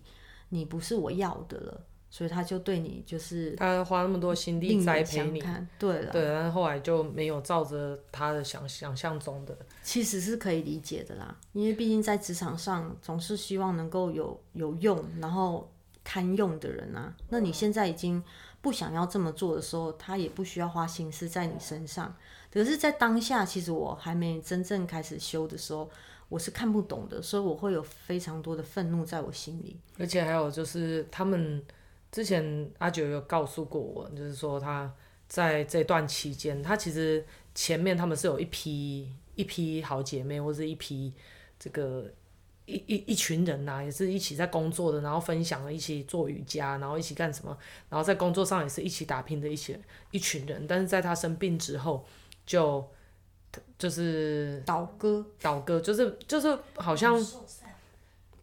[0.50, 5.44] 你不是我要的了，所以他就对你就是他花那么多心力栽培你，
[5.78, 15.70] 对了，对，但是后来就没有照着他的想想象中的，其实是可以理解的啦，因为毕竟在职场上总是希望能够有有用，然后
[16.04, 18.24] 堪用的人啊，那你现在已经
[18.62, 22.16] 不想要这么做的时候，他也不需要花心思在你身上。
[22.50, 25.88] 可是，在当下，其实我还没真正开始修的时候，
[26.30, 29.78] 我是看不懂的，所以我会有非常多的愤怒在我心里。
[29.98, 31.64] 而且还有就是，他们
[32.12, 34.94] 之前阿九有告诉过我，就是说他
[35.28, 41.14] 在这段期间，他其实前面他们是有一批一批好姐妹，或者一批
[41.58, 42.12] 这个
[42.66, 47.58] 一一一群人呐、啊，也是一起在工作的，然后分享了一起做瑜伽，然后一起干什么，
[47.90, 49.80] 然后在工作上也是一起打拼的一些
[50.12, 50.68] 一群人。
[50.68, 52.06] 但是在他生病之后，
[52.46, 52.86] 就
[53.78, 57.16] 就是倒戈，倒戈就是就是好像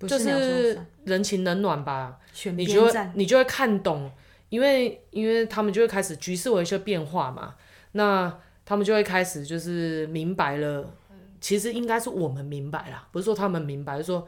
[0.07, 2.19] 就是人情冷暖吧，
[2.57, 4.11] 你就会你就会看懂，
[4.49, 7.57] 因为因为他们就会开始局势有一些变化嘛，
[7.93, 10.89] 那他们就会开始就是明白了，
[11.41, 14.27] 其实应该是我们明白了，不是说他们明白，是说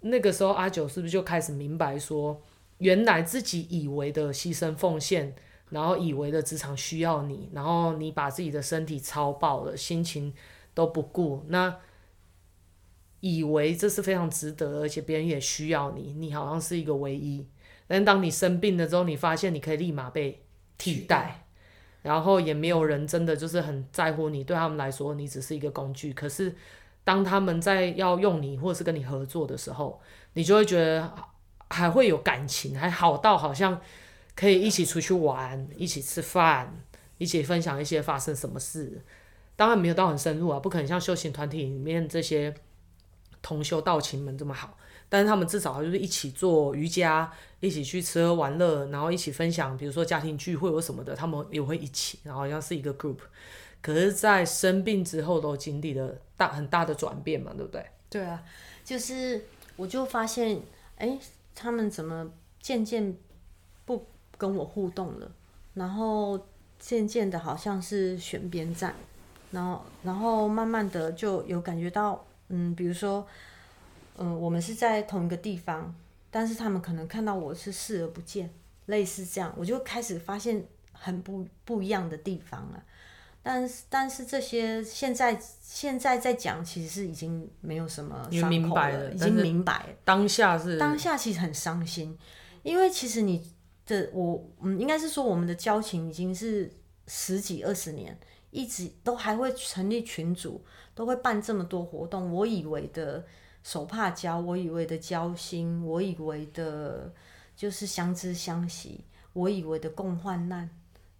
[0.00, 2.42] 那个时候阿九是不是就开始明白说，
[2.78, 5.34] 原来自己以为的牺牲奉献。
[5.72, 10.30] 然后以为的职场需要你，然后你把自己的身体操爆了，心情
[10.74, 11.74] 都不顾，那
[13.20, 17.48] 以为这是非常值得，而且别人也需要你，你好像是一个唯一。
[17.86, 20.44] 但当你生病了之后，你发现你可以立马被
[20.76, 21.46] 替代，
[22.02, 26.12] 然后也没有人真的就是很在乎你，对他们来说你只是一个工具。
[26.12, 26.54] 可是
[27.02, 29.98] 当他们在要用你或者是跟你合作的时候，
[30.34, 31.10] 你就会觉得
[31.70, 33.80] 还会有感情，还好到好像。
[34.34, 36.74] 可以一起出去玩，一起吃饭，
[37.18, 39.02] 一起分享一些发生什么事。
[39.54, 42.54] 当然没有到很深入啊，不可能像修行团体里面这些
[43.42, 44.78] 同修道亲们这么好。
[45.08, 53.18] 但是他们至少就是一起做瑜伽，一起去吃喝玩乐，然后一起分享，比如说家庭聚会或什么的，他们也会一起，然后好像是一个 group。
[53.82, 57.84] 可是，在生病之后都经历了大很大的转变嘛，对不对？
[58.08, 58.42] 对啊，
[58.82, 59.44] 就是
[59.76, 60.62] 我就发现，
[60.96, 61.18] 哎，
[61.54, 63.14] 他们怎么渐渐。
[64.42, 65.30] 跟我互动了，
[65.74, 66.36] 然后
[66.76, 68.92] 渐渐的好像是选边站，
[69.52, 73.24] 然后然后慢慢的就有感觉到，嗯，比如说，
[74.16, 75.94] 嗯，我们是在同一个地方，
[76.28, 78.50] 但是他们可能看到我是视而不见，
[78.86, 82.82] 类似这样，我就开始发现很不不一样的地方了。
[83.44, 89.94] 但是但是这些现在现在在讲，其实是已经没有什么伤口了，已经明白了。
[90.04, 92.18] 当下是当下其实很伤心，
[92.64, 93.40] 因为其实你。
[93.84, 96.70] 这我嗯，应该是说我们的交情已经是
[97.06, 98.16] 十几二十年，
[98.50, 100.64] 一直都还会成立群组，
[100.94, 102.32] 都会办这么多活动。
[102.32, 103.24] 我以为的
[103.62, 107.12] 手帕交，我以为的交心，我以为的
[107.56, 110.70] 就是相知相惜，我以为的共患难，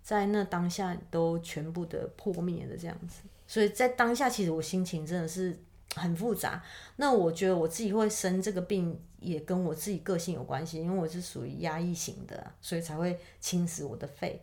[0.03, 3.22] 在那当下都全部的破灭了这样子。
[3.46, 5.59] 所以在当下，其实我心情真的是
[5.94, 6.62] 很复杂。
[6.96, 14.42] 那我觉得我自己会生这个病，也跟我自己个性有关系，因为我是属于压抑型的，所以才会侵蚀我的肺。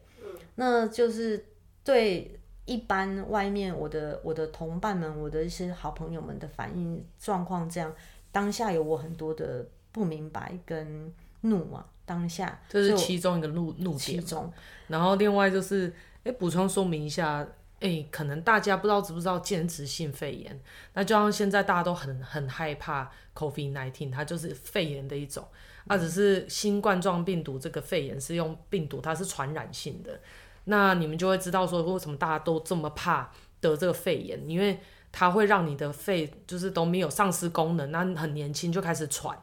[0.56, 1.46] 那就是
[1.84, 7.94] 对一般外面我的我的同伴们，我的一些好朋友们的反应状况这样，
[8.32, 11.86] 当下有我很多的不明白跟怒啊。
[12.06, 13.98] 当下这是其中一个怒怒点。
[14.00, 14.52] 其中，
[14.88, 17.48] 然后另外就是，哎，补充说明一下，
[17.80, 20.60] 哎，可能大家不知道知不知道间质性肺炎？
[20.94, 25.48] 那就像现在大家都很很害怕 COVID-19，它就是肺炎的一种，
[25.88, 30.20] 啊，只是新冠状病毒这个肺炎是用病毒，它是传染性的。
[30.66, 34.48] 那你们就会知道说，为什么大家都这么怕得这个肺炎？
[34.48, 34.80] 因为
[35.12, 39.36] 它会让你的肺就是都没有丧失功能，那很年轻就开始喘，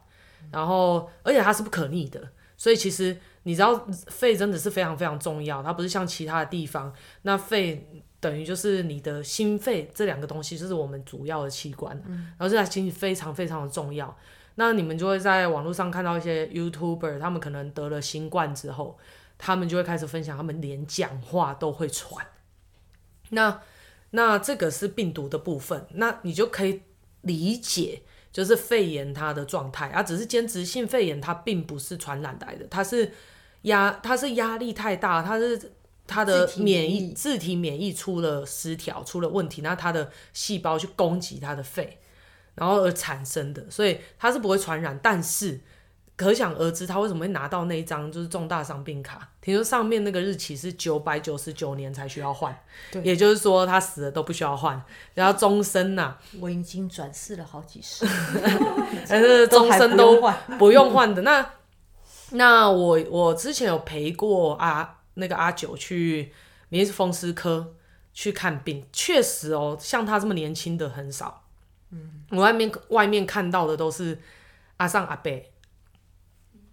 [0.53, 2.29] 然后而且它是不可逆的。
[2.59, 14.17] 所以其实你知道，肺真的是非常非常重要，它不是像其他的地方，那肺等于就是你的心肺这两个东西，就是我们主要的器官，嗯、然后这台其实非常非常的重要。
[14.57, 18.99] 那你们就会在网络上看到一些 YouTuber，他们可能得了新冠之后，
[19.39, 22.27] 他们就会开始分享，他们连讲话都会喘。
[23.31, 23.61] 那
[24.11, 26.83] 那这个是病毒的部分，那你就可以
[27.21, 28.03] 理解。
[28.33, 33.11] 就是肺炎它的状态啊，只是间质性肺炎，它并不是传染来的，它是
[33.63, 35.73] 压，它是压力太大，它是
[36.07, 41.99] 它的免疫自体免疫出了失调，出了问题，那他的细胞去攻击他的肺，
[42.55, 45.61] 然后而产生的，所以他是不会传染，但是。
[46.19, 49.29] 可想而知，他为什么会拿到那一张就是重大伤病卡？
[49.43, 52.59] 听说上面那个日期是九百九十九年才需要换，
[53.03, 56.19] 也就是说他死了都不需要换，然后终身呐、啊。
[56.41, 58.07] 我已经转世了好几世，
[59.07, 60.19] 但是终身都
[60.59, 61.21] 不用换的。
[61.21, 61.51] 那
[62.31, 66.33] 那我我之前有陪过阿那个阿九去
[66.71, 67.75] 免疫风湿科
[68.15, 71.45] 去看病，确实哦，像他这么年轻的很少。
[71.91, 74.19] 嗯，我外面外面看到的都是
[74.79, 75.31] 阿上阿伯。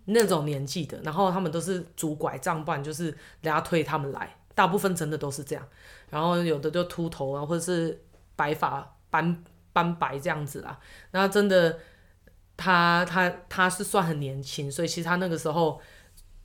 [0.06, 5.66] 那种年纪的，然后他们都是拄拐杖，不然就是人家推他们来，大部分真的都是这样。
[6.10, 8.04] 然后有的就秃头啊，或者是
[8.36, 10.78] 白发斑斑白这样子啦。
[11.12, 11.80] 然后真的，
[12.58, 15.80] 他他他是算很年轻，所以其实他那个时候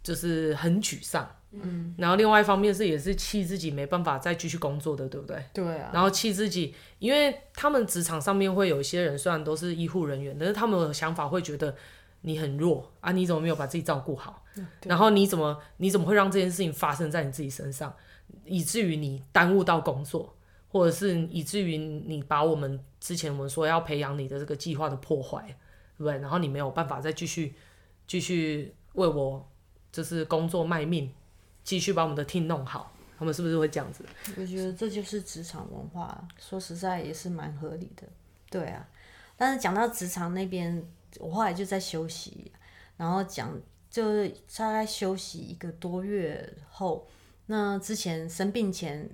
[0.04, 1.28] 就是很沮丧。
[1.52, 1.94] 嗯。
[1.98, 5.44] 然后另外一方面是也是气自己没办法再继续工作的，对不对？
[5.52, 5.90] 对啊。
[5.92, 11.74] 然后气自己，因为他们职场上面会有一些人，虽然都是医护人员，但是他们的想法会觉得。
[12.22, 13.12] 你很弱啊！
[13.12, 14.42] 你怎么没有把自己照顾好？
[14.82, 17.94] 然后你怎么你怎么会让这件事情发生在你自己身上，
[18.44, 20.34] 以至于你耽误到工作，
[20.66, 25.42] 或者是以至于你把我们之前我们说要培养你的这个计划的破坏，
[25.96, 26.18] 对不对？
[26.18, 27.54] 然后你没有办法再继续
[28.08, 29.48] 继续为我
[29.92, 31.08] 就是工作卖命，
[31.68, 34.02] 继续把我们的 team 弄好，他们是不是会这样子？
[34.38, 38.04] 我觉得这就是职场文化，说实在也是蛮合理的，
[38.48, 38.88] 对啊。
[39.36, 40.82] 但是讲到职场那边。
[41.20, 42.52] 我后来就在休息，
[42.98, 43.58] 然后讲
[43.90, 47.08] 就是大概休息一个多月后，
[47.46, 49.08] 那之前生病前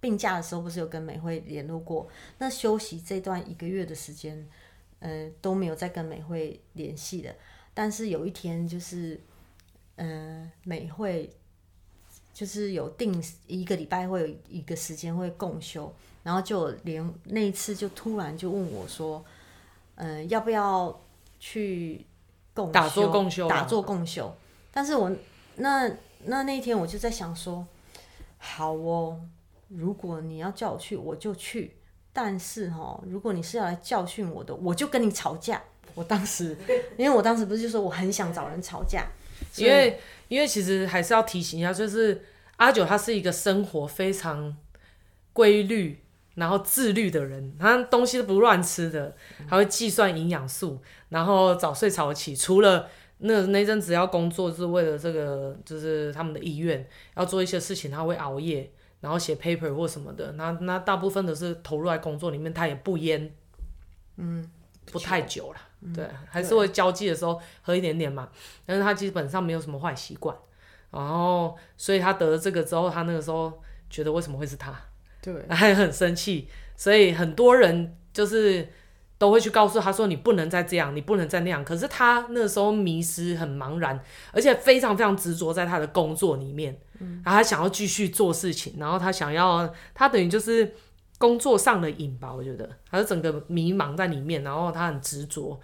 [0.00, 2.08] 病假的时候，不是有跟美惠联络过？
[2.38, 4.44] 那休息这段一个月的时间，
[4.98, 7.34] 呃，都没有再跟美惠联系的。
[7.72, 9.18] 但是有一天，就是
[9.94, 11.30] 呃，美惠
[12.40, 19.22] 就是有定一个礼拜会有一个时间会共修，然后就连那一次就突然就问我说，
[19.96, 20.98] 呃，要不要？
[21.42, 22.04] 去
[22.52, 24.36] 共修，打坐共修，打坐共修。
[24.70, 25.10] 但是我
[25.56, 25.90] 那
[26.24, 27.66] 那那一天我就在想说，
[28.36, 29.18] 好哦，
[29.68, 31.74] 如果你要叫我去，我就去。
[32.12, 35.62] 但是哈，如果你是要来教训我的，我就跟你吵架。
[35.94, 36.54] 我当时，
[36.98, 39.06] 因为我当时不是就说我很想找人吵架，
[39.56, 39.98] 因为
[40.28, 42.22] 因为其实还是要提醒一下，就是
[42.60, 44.56] 阿九他是一个生活非常
[45.32, 46.04] 规律。
[46.36, 49.14] 然后自律的人，他东西都不乱吃的，
[49.48, 52.34] 他会计算营养素，然后早睡早起。
[52.36, 60.32] 除了那那阵子要工作，是为了这个，就是他们的医院要做一些事情，他会熬夜，然后写 paper 或什么的。
[60.32, 63.34] 那那大部分都是投入在工作里面，他也不烟，
[64.16, 64.48] 嗯，
[64.86, 65.60] 不太久了，
[65.92, 68.30] 对，还是会交际的时候喝一点点嘛。
[68.64, 70.34] 但是他基本上没有什么坏习惯，
[70.90, 74.74] 然后所以他得了这个之后，他那个时候觉得为什么会是他？
[75.22, 78.68] 对， 还很生气，所以很多人就是
[79.18, 84.00] 都会去告诉他说：“你不能再这样，你不能再那样。”可是他那时候迷失，很茫然，
[84.32, 90.74] 而且非常非常执着在他的工作里面，嗯，然后他想要继续做事情，然后他想要，他等于就是
[91.18, 95.60] 工作上的瘾吧，我觉得，他是整个迷茫在里面，然后他很执着，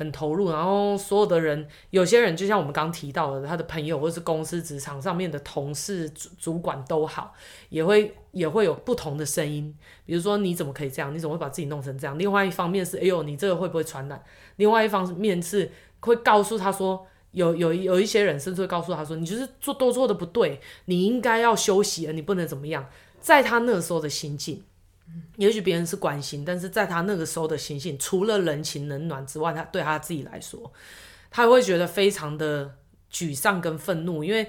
[0.00, 7.34] 很投入，然后所有的人，有些人就像我们刚提到的，他的朋友或是公司职场上面的同事、主主管都好，
[7.68, 9.76] 也会也会有不同的声音。
[10.06, 11.14] 比如说你怎么可以这样？
[11.14, 12.18] 你怎么会把自己弄成这样？
[12.18, 14.24] 另外一方面是，哎呦，你这个会不会传染？
[14.56, 22.88] 另外一方面是会告诉他说，有有有一些人甚至会告诉他说，你就是做都做的不对，你应该要休息了，你不能怎么样。
[23.20, 24.64] 在他那时候的心境。
[25.36, 30.70] 也许别人是关心，但是在他那个时候的心性，除了人情冷暖之外，他对他自己来说，
[31.30, 32.74] 他会觉得非常的
[33.12, 34.22] 沮丧跟愤怒。
[34.22, 34.48] 因为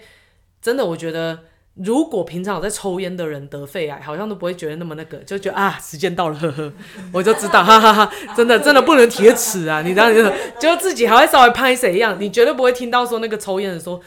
[0.62, 1.40] 真的，我觉得
[1.76, 6.74] 如果平常有在抽烟的人得肺癌，好像都不会觉得那么那个，就觉得啊，时间到了，呵呵，
[7.14, 9.82] 我就知道，哈哈哈，真的真的不能铁齿啊！
[9.82, 14.02] 你这样子，就自己还会稍微拍谁一样，你绝对不会听到说那个抽烟的说，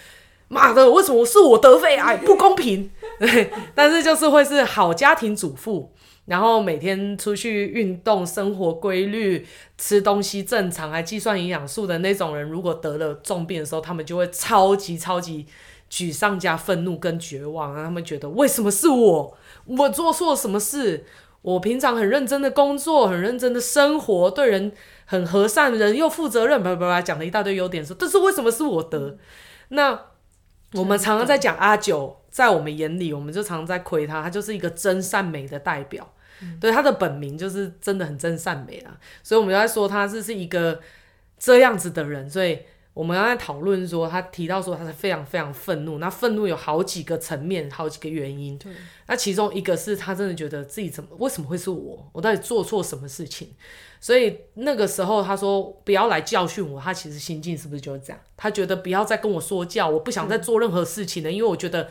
[0.49, 2.91] 妈的，为什么是我得肺癌，不公平？
[3.19, 5.94] 对，但是就是会是好家庭主妇。
[6.27, 15.47] 然后每天出去运动，生活规律，吃东西正常，还计算营养素的那种人，如果得了重病的时候，他们就会超级超级
[15.91, 19.37] 沮丧加愤怒跟绝望，让他们觉得为什么是我？
[19.67, 21.05] 我做错什么事？
[21.43, 24.73] 我平常很认真的工作，很认真的生活，对人
[25.05, 29.19] 很和善，人又负责任，叭叭叭讲了一大堆优点说，但是为什么是我得？
[29.69, 30.07] 那
[30.73, 36.14] 我们常常在讲阿九，在我们眼里，我们就常常在亏他，他就是一个真善美的代表。
[36.61, 40.81] 对，他的本名就是真的很真善美啦，所以我们就在说他是是一个
[41.39, 42.59] 这样子的人，所以
[42.93, 48.57] 我们刚才讨论说他提到说他是非常非常愤怒，那愤怒有好几个层面，好几个原因。
[48.57, 48.73] 对，
[49.07, 53.49] 那其中一个是他真的觉得自己怎么为什么会是我，我到底做错什么事情？
[54.01, 58.21] 所以那个时候他说不要来教训我，他其实心境是不是就是这样？
[58.37, 61.91] 他觉得不要再跟我说教，我不想再做任何事情了，因为我觉得。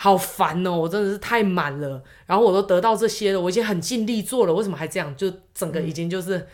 [0.00, 0.70] 好烦哦！
[0.70, 5.12] 我真的是太满了，然后我都得到这些了，我已经很尽力做了，为什么还这样？
[5.16, 6.46] 就整个已经就是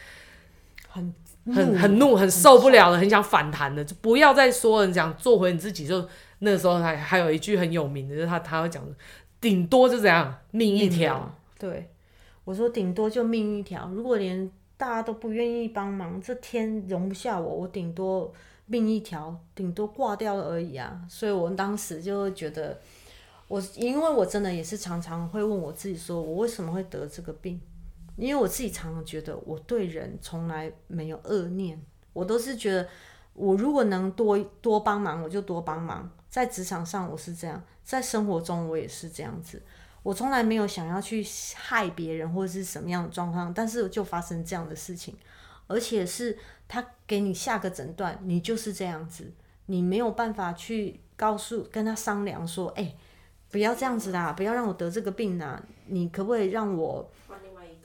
[0.89, 1.15] 很
[1.55, 5.87] 很很怒，很受不了了，很想反弹的，就不要再说了，你讲做回你自己。
[5.87, 8.83] 就那个时候还还有一句很有名的，就是他他会讲，
[9.43, 11.31] 顶多就这样，命一条。
[11.59, 11.91] 对，
[12.45, 13.91] 我说顶多就命一条。
[13.93, 18.33] 如果连大家都不愿意帮忙，这天容不下我，我顶多
[18.65, 21.03] 命一条，顶多挂掉了而已啊。
[21.11, 22.81] 所以我当时就会觉得。
[23.55, 27.61] 我因为我真的也是常常会问我自己，说我为什么会得这个病？
[28.17, 31.81] 因为我自己常常觉得我对人从来没有恶念，
[32.13, 32.89] 我都是觉得
[33.33, 36.11] 我如果能多多帮忙，我就多帮忙。
[36.29, 39.63] 在职场上我是这样，在生活中我也是这样子，
[40.03, 45.17] 我从来没有想要去害别人或者是什么样的状况，但是就发生这样的事情，
[45.69, 46.37] 而且是
[46.67, 49.33] 他给你下个诊断，你就是这样子，
[49.67, 52.97] 你没有办法去告诉跟他商量说，哎、
[53.55, 54.33] 不要这样子啦！
[54.33, 55.63] 不要让我得这个病啦！
[55.87, 57.09] 你可不可以让我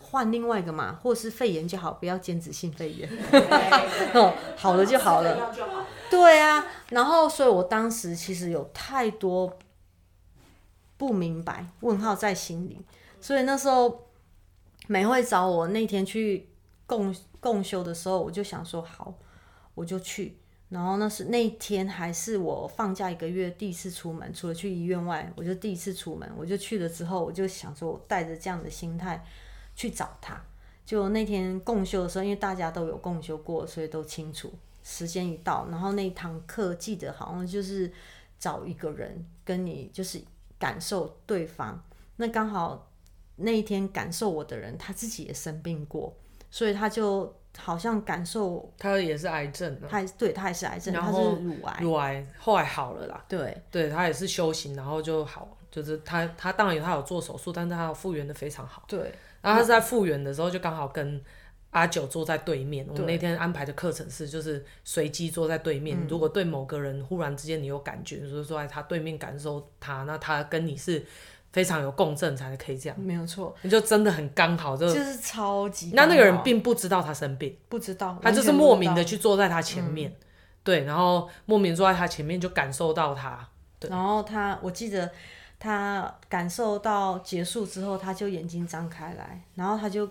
[0.01, 0.99] 换另外一个嘛？
[1.03, 3.07] 或是肺炎就好，不要间质性肺炎。
[4.15, 5.53] 哦，好了就好了。
[6.09, 9.59] 对啊，然后所以我当时其实有太多
[10.97, 12.81] 不明白，问号在心里。
[13.21, 14.07] 所以那时候
[14.87, 16.49] 美会找我那天去
[16.87, 19.13] 共共修的时候，我就想说好，
[19.75, 20.38] 我就去。
[20.69, 29.25] 然后那是那天还是我放假一个月第一次出门，除了去医院外，我就第一次出门，我就去了之后，我就想说，我带着这样的心态
[29.75, 30.39] 去找他。
[30.85, 34.53] 就那天共修的时候，因为大家都有共修过，所以都清楚
[34.83, 37.91] 时间一到，然后那堂课记得好像就是
[38.39, 40.21] 找一个人跟你就是
[40.59, 41.83] 感受对方。
[42.17, 42.91] 那刚好
[43.37, 46.15] 那一天感受我的人，他自己也生病过，
[46.51, 47.33] 所以他就。
[47.57, 53.25] 好像感受他也是癌症，他对他也是癌症，然后他是乳癌，乳癌后来好了啦。
[53.27, 58.83] 对，对他也是修行，然后就好，就是他他当然有他有做手术，但是他复原的非常好。
[58.87, 61.21] 对，然后他是在复原的时候就刚好跟
[61.71, 62.85] 阿九坐在对面。
[62.87, 71.05] 我们那天安排的课程是就是随机坐在对面，如果对某个人忽然之间你有感觉，就是坐在他对面感受他，那他跟你是。
[71.51, 75.91] 非常有共振才可以这样，没有错，你就真的很刚好，就就是超级。
[75.93, 80.25] 那那个人并不知道他生病，不知道，他就是莫名的去坐在他前面，嗯、
[80.63, 85.11] 对，然后莫名坐在他前面就感受到他，对，然后他，我记得
[85.57, 90.07] 他感受到结束之后，他就眼睛张开来，然后他就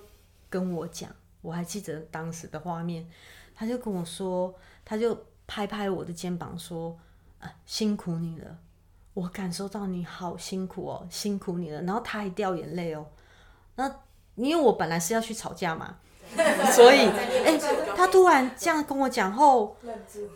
[0.51, 1.09] 跟我讲，
[1.41, 3.09] 我还记得当时的画面，
[3.55, 4.53] 他就跟我说，
[4.85, 5.17] 他就
[5.47, 6.99] 拍拍我的肩膀说，
[7.39, 8.59] 啊，辛苦你了。
[9.19, 11.83] 我感受到你好辛苦哦，辛苦你了。
[11.83, 13.05] 然后他还掉眼泪哦。
[13.75, 13.93] 那
[14.37, 15.97] 因为我本来是要去吵架嘛，
[16.73, 17.01] 所以
[17.45, 17.61] 哎、欸，
[17.97, 19.77] 他突然这样跟我讲后，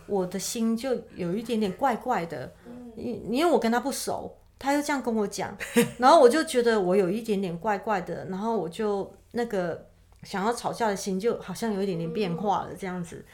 [0.09, 2.53] 我的心就有一点点怪怪的。
[2.97, 5.57] 因因为我跟他不熟，他又这样跟我讲，
[5.99, 8.25] 然后我就觉得我有一点点怪怪的。
[8.25, 9.87] 然后我就那个
[10.25, 13.25] 想要吵架的心就好像有一点点变化了这样子。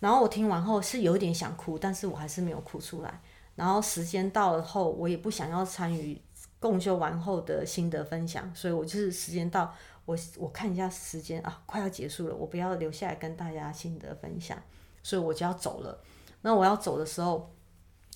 [0.00, 3.20] 然后我听完后是有点想哭，但是我还是没有哭出来。
[3.56, 6.20] 然后时间到了后，我也不想要参与
[6.60, 14.56] 共修完后的心得分享，所以我就是时间到，我我看一下时间啊，快要结束了，我不要留下来跟大家心得分享，
[15.02, 15.98] 所以我就要走了。
[16.42, 17.50] 那我要走的时候，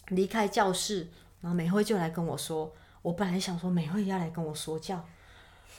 [0.08, 1.08] 离开教室，
[1.40, 2.72] 然后美惠就来跟我说，
[3.02, 5.04] 我本来想说美惠要来跟我说教。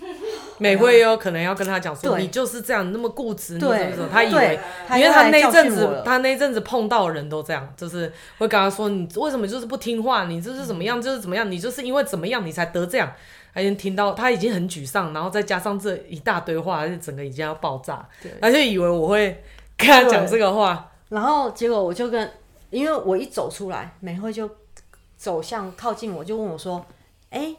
[0.57, 4.09] 美惠有可能要跟他讲说，你就是这样那么固执，对你怎么怎么？
[4.11, 4.59] 他以为，
[4.91, 10.25] 因为他那一阵子，他那一阵子碰到的人都这样，就是会跟他说，你为什么就是不听话？
[10.25, 11.49] 你就是怎么样，就是怎么样？
[11.51, 13.11] 你就是因为怎么样，你才得这样。
[13.53, 18.07] 他已经听到，他已经很沮丧，然后再加上这一大堆话，就整个已经要爆炸。
[18.23, 19.43] 对他就以为我会
[19.75, 22.31] 跟他讲这个话，然后结果我就跟，
[22.69, 24.49] 因为我一走出来，美惠就
[25.17, 26.85] 走向靠近我，就问我说
[27.31, 27.53] ：“哎，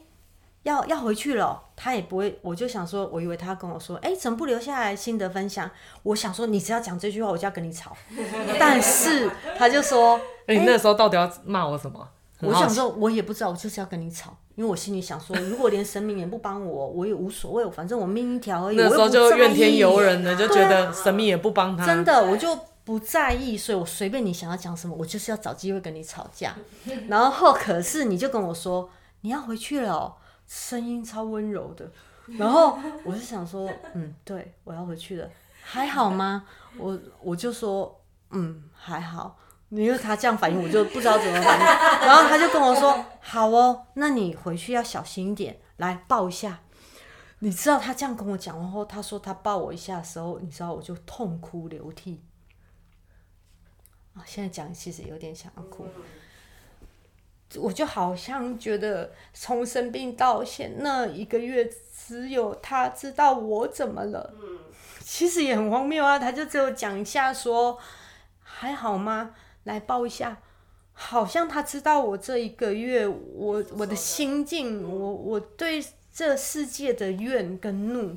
[0.62, 5.68] 要要回去了哦？”他也不会，我就想说，我以为他跟我说：“哎，怎么不留下来心得分享？”
[6.04, 7.96] 我想说，你只要讲这句话，我就要跟你吵。
[8.56, 9.28] 但是
[9.58, 10.16] 他就说：
[10.46, 12.08] “哎，你那时候到底要骂我什么？”
[12.38, 18.76] 我想说，我也不知道，我就是要跟你吵，因为我心里想说，如果连神明也不帮我，我也无所谓，反正我命一条而已。
[18.76, 21.84] 那时候就怨天尤人的，啊、就觉得神明也不帮他。
[21.84, 26.54] 真的，我就不在意，所以我随便你想要讲什么，我就是要找机会跟你吵架。
[27.08, 28.88] 然后可是你就跟我说
[29.22, 30.16] 你要回去了，喔，
[30.52, 31.90] 声音超温柔的。
[32.38, 35.30] 然后我就想说，嗯，对，我要回去了，
[35.62, 36.46] 还好吗？
[36.76, 37.98] 我我就说，
[38.30, 39.38] 嗯，还好。
[39.70, 41.64] 因为他这样反应，我就不知道怎么反应。
[42.06, 46.60] 然后他就跟我说：“好哦，那你回去要小心一点，来抱一下。”
[47.40, 52.22] 你知道他这样跟我讲完后，他说他抱我一下的时候，你知道我就痛哭流涕。
[54.12, 55.86] 啊，现在讲其实有点想要哭。
[57.56, 61.68] 我就好像觉得从生病到现那一个月，
[62.06, 64.34] 只有他知道我怎么了。
[65.00, 67.78] 其实也很荒谬啊，他就只有讲一下说
[68.42, 69.34] ：“还好吗？”
[69.64, 70.38] 来抱一下，
[70.92, 78.16] 好像他知道我这一个月我我的心境，我我对这世界的怨跟怒，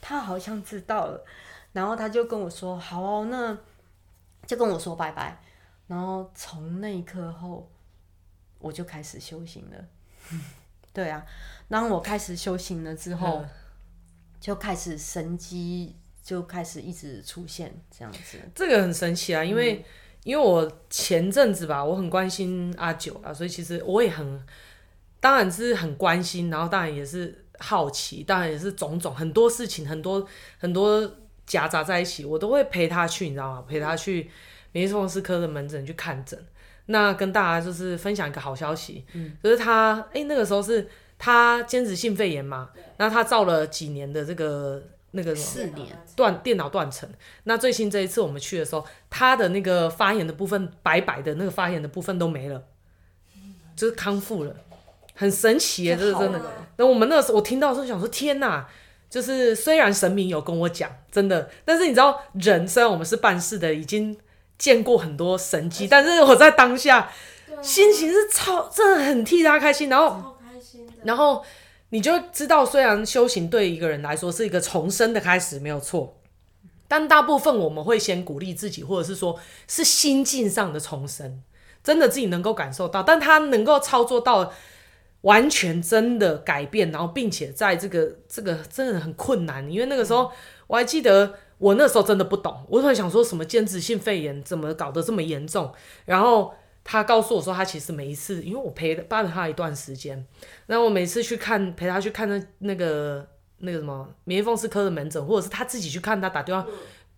[0.00, 1.24] 他好像知道了，
[1.72, 3.56] 然后他就跟我说：“好哦，那
[4.46, 5.40] 就跟我说拜拜。”
[5.86, 7.68] 然后从那一刻后，
[8.60, 9.84] 我就开始修行了。
[10.92, 11.26] 对啊，
[11.68, 13.44] 当我开始修行了之后，
[14.40, 18.38] 就开始神机就开始一直出现这样子。
[18.54, 19.84] 这个很神奇啊，因为、嗯。
[20.22, 24.38] 因为我前阵子吧，我很关心阿九啊，所以其实我也很，
[25.18, 31.10] 当然是很关心，然后当然也是好奇，当然也是种种很多事情，很多很多
[31.46, 33.64] 夹杂在一起，我都会陪他去，你知道吗？
[33.66, 34.30] 陪他去
[34.72, 36.38] 免疫风湿科的门诊去看诊。
[36.90, 40.88] 那跟大家就是分享一个好消息，嗯，就是他，哎，那个时候是
[41.18, 44.82] 他兼职性肺炎嘛，那他照了几年的这个。
[45.12, 45.88] 那个四年。
[46.14, 47.08] 断电脑断层，
[47.42, 52.62] 那最新这一次我们去的时候，他的那个发炎的部分白白的那个发炎的部分都没了，
[53.74, 54.54] 就是康复了，
[55.16, 56.40] 很神奇耶，这是真的。
[56.76, 58.68] 那我们那个时候我听到的时候想说天哪，
[59.08, 64.16] 就是虽然神明有跟我讲真的，但是你知道人虽然我们是办事的，已经
[64.60, 67.10] 见过很多神迹，但是我在当下
[67.60, 70.36] 心情是超真的很替他开心，然后
[71.02, 71.44] 然后。
[71.92, 76.20] 你就知道，虽然修行对一个人来说是一个重生的开始，没有错，
[76.86, 79.36] 但大部分我们会先鼓励自己，或者是说
[79.66, 81.42] 是心境上的重生，
[81.82, 84.52] 真的自己能够感受到，但他能够操作到
[85.22, 90.30] 完全真的改变，然后并且在这个这个真的很困难，因为那个时候
[90.68, 95.72] 我还记得，我那时候真的不懂，我很想说什么间质性肺炎怎么搞得这么严重，
[96.06, 96.52] 然后。
[96.82, 100.26] 他告诉我说，他其实每一次，因为我陪伴了他一段时间，
[100.66, 103.24] 然后我每次去看，陪他去看那那个
[103.58, 106.66] 那个什么免疫风湿科的门诊，或者是他自己去看，他打电话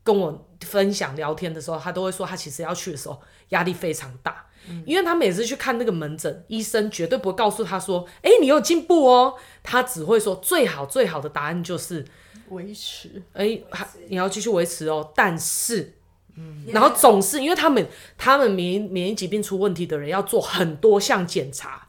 [0.02, 4.44] 跟我分享聊天的时候，他都会说，他其实要去的时候压力非常大，
[4.84, 12.04] 因为他每次去看那个门诊，医生绝对不会告诉他说，哎，你有进步哦，他只会说最好最好的答案就是
[12.52, 13.60] 维持，哎，
[14.08, 15.94] 你要继续维持哦，但是。
[16.34, 17.86] 嗯，然后总是因为他们，
[18.16, 21.86] 他们免疫免疫疾病出问题的人要做很多项检查，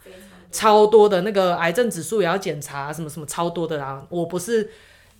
[0.51, 4.05] 超多的那个癌症指数也要检查，什么什么超多的啊。
[4.09, 4.69] 我不是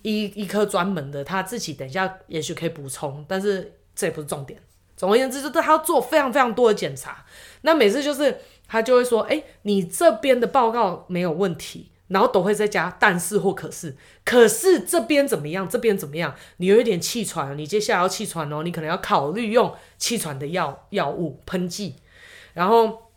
[0.02, 4.60] 医医科专门的，他自己等一下也许可以补充，但是这也不是重点。
[4.94, 7.24] 总而言之，就是他要做非常非常多的检查。
[7.62, 11.88] 那每次就是他就会说，哎，你这边的报告没有问题。
[12.14, 15.68] 然后都会再加但是或可是，可是这边怎么样？
[15.68, 16.32] 这边怎么样？
[16.58, 21.96] 你有一点气喘，你接下来要气喘哦，你可能要考虑用气喘的药药物喷剂。
[22.52, 23.10] 然后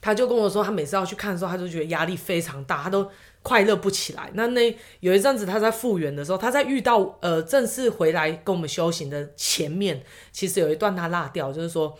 [0.00, 3.10] 他就跟我说，他每次要去看的时候，他就觉得压力非常大，他都
[3.42, 4.30] 快乐不起来。
[4.32, 11.98] 那那有一阵子他在复原的时候，他在遇到呃正式回来跟我们修行的前面，其实有一段他落掉，就是说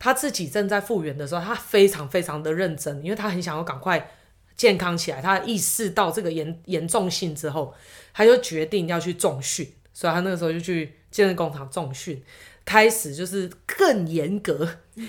[0.00, 4.10] 他自己正在复原的时候，他非常非常的认真，因为他很想要赶快
[4.56, 5.20] 健康起来。
[5.20, 7.74] 他意识到这个严严重性之后，
[8.12, 12.22] 他就决定要去重训，所以他那个时候就去健身工厂重训。
[12.66, 14.66] 开始就是更严格，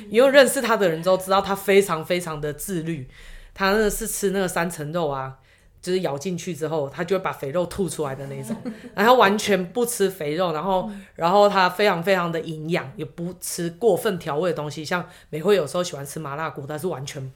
[0.10, 3.08] 因为认识他的人都知道他非常非常的自律。
[3.54, 5.38] 他那个是吃那个三层肉啊，
[5.82, 8.54] 就是咬进去之后，他就会把肥肉吐出来的那种。
[8.94, 14.84] 然后完全不吃肥肉，然后 然后他非常非常的营养，也不吃过分调味的东西。
[14.84, 17.32] 像美惠有时候喜欢吃麻辣锅，但是完全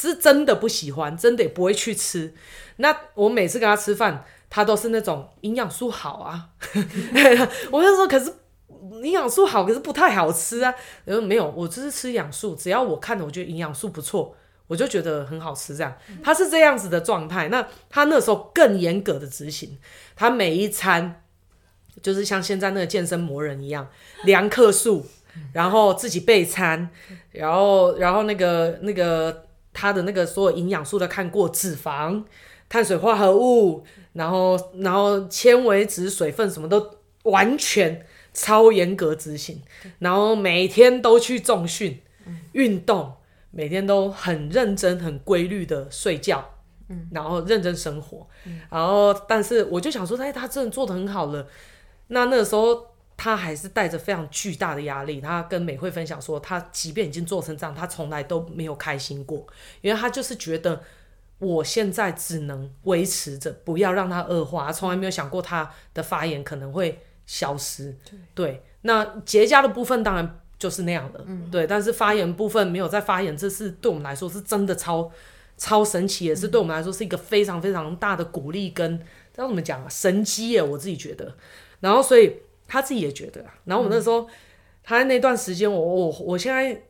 [0.00, 2.34] 是真的不喜欢，真的也不会去吃。
[2.76, 6.50] 那我每次跟他吃饭，他都是那种营养素好啊。
[7.70, 8.34] 我就说，可是。
[9.02, 10.74] 营养素好，可是不太好吃啊。
[11.04, 14.34] 然后没有，我就是吃营养素，只要我看了，我觉得营养素不错，
[14.66, 15.76] 我就觉得很好吃。
[15.76, 15.94] 这样，
[16.24, 17.48] 他是这样子的状态。
[17.48, 19.78] 那他那时候更严格的执行，
[20.16, 21.22] 他每一餐
[22.02, 23.86] 就是像现在那个健身魔人一样，
[24.24, 25.06] 量克数，
[25.52, 26.88] 然后自己备餐，
[27.32, 32.24] 然后然后那个那个他的那个所有营养素都看过，脂肪、
[32.68, 38.06] 碳水化合物，然后然后纤维质、水分什么都完全。
[38.32, 39.60] 超严格执行，
[39.98, 42.00] 然后每天都去重训、
[42.52, 43.12] 运动，
[43.50, 46.48] 每天都很认真、很规律的睡觉，
[47.10, 48.24] 然后认真生活，
[48.70, 51.44] 然后但是我就想说，哎，他真的做得很好了。
[52.06, 52.89] 那那个时候
[53.20, 59.46] 他还是带着非常巨大的压力，他跟美惠分享说，他即便已经做成这样，他从来都没有开心过，
[59.82, 60.82] 因为他就是觉得
[61.38, 67.00] 我现在只能维持着，不要让他恶化，他从来没有想过他的发言可能会。
[67.26, 67.94] 消失，
[68.34, 75.08] 对，那结痂的部分当然就是那样的，嗯、对，但是发炎部分没有再发炎，这是对我们来说是真的超
[75.56, 78.98] 超神奇，也是对我们来说是一个非常非常大的鼓励跟，
[79.32, 81.36] 这怎么讲啊，神机耶，我自己觉得，
[81.78, 82.34] 然后所以
[82.70, 83.54] 他自己也觉得，啊。
[83.64, 84.28] 然后我那时候、嗯、
[84.84, 86.82] 他在那段时间，我我我现在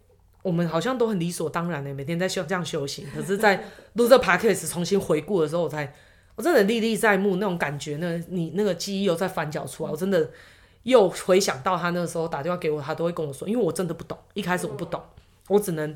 [0.43, 3.65] 我们好像都很理所当然的每天在修这样修行，可是，在
[3.95, 5.93] 录这 podcast 重新回顾的时候，我才。
[6.37, 10.31] 我真的历历在目那种感觉呢，你那个记忆又在翻搅出来，我真的
[10.85, 15.03] 又回想到他那个时候打电话给我，他都会跟我说，因为我真的不懂，一开始我不懂，
[15.49, 15.95] 我只能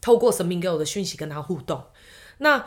[0.00, 1.82] 透过神明给我的讯息跟他互动，
[2.38, 2.64] 那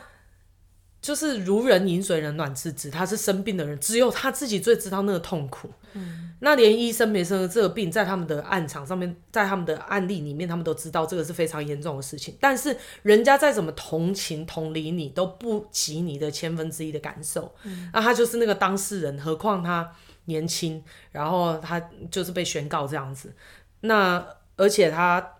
[1.04, 5.70] 就是如人饮水，冷暖自知，他是生病的人，只有他自己最知道那个痛苦。
[5.94, 12.36] 嗯那连医生没生的这个病，在他们的案场上面，在他们的案例里面，他们都知道这个是非常严重的事情。
[12.42, 17.54] 但是人家再怎么同情同理你，都不及你的千分之一的感受。
[17.64, 19.90] 嗯、那他就是那个当事人，何况他
[20.26, 21.80] 年轻，然后他
[22.12, 23.34] 就是被宣告这样子。
[23.82, 24.26] 那
[24.58, 25.36] 而且他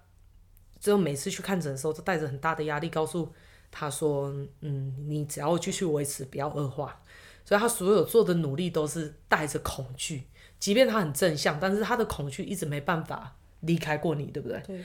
[0.80, 3.34] 就每次去看诊的时候，都带着很大的压力，告诉
[3.76, 7.02] 他说：“嗯，你只要继续维持，不要恶化。”
[7.44, 10.28] 所以他所有做的努力都是带着恐惧。
[10.60, 14.62] 即便他很正向，但是他的恐惧一直没办法离开过你，对不对？
[14.66, 14.82] 对。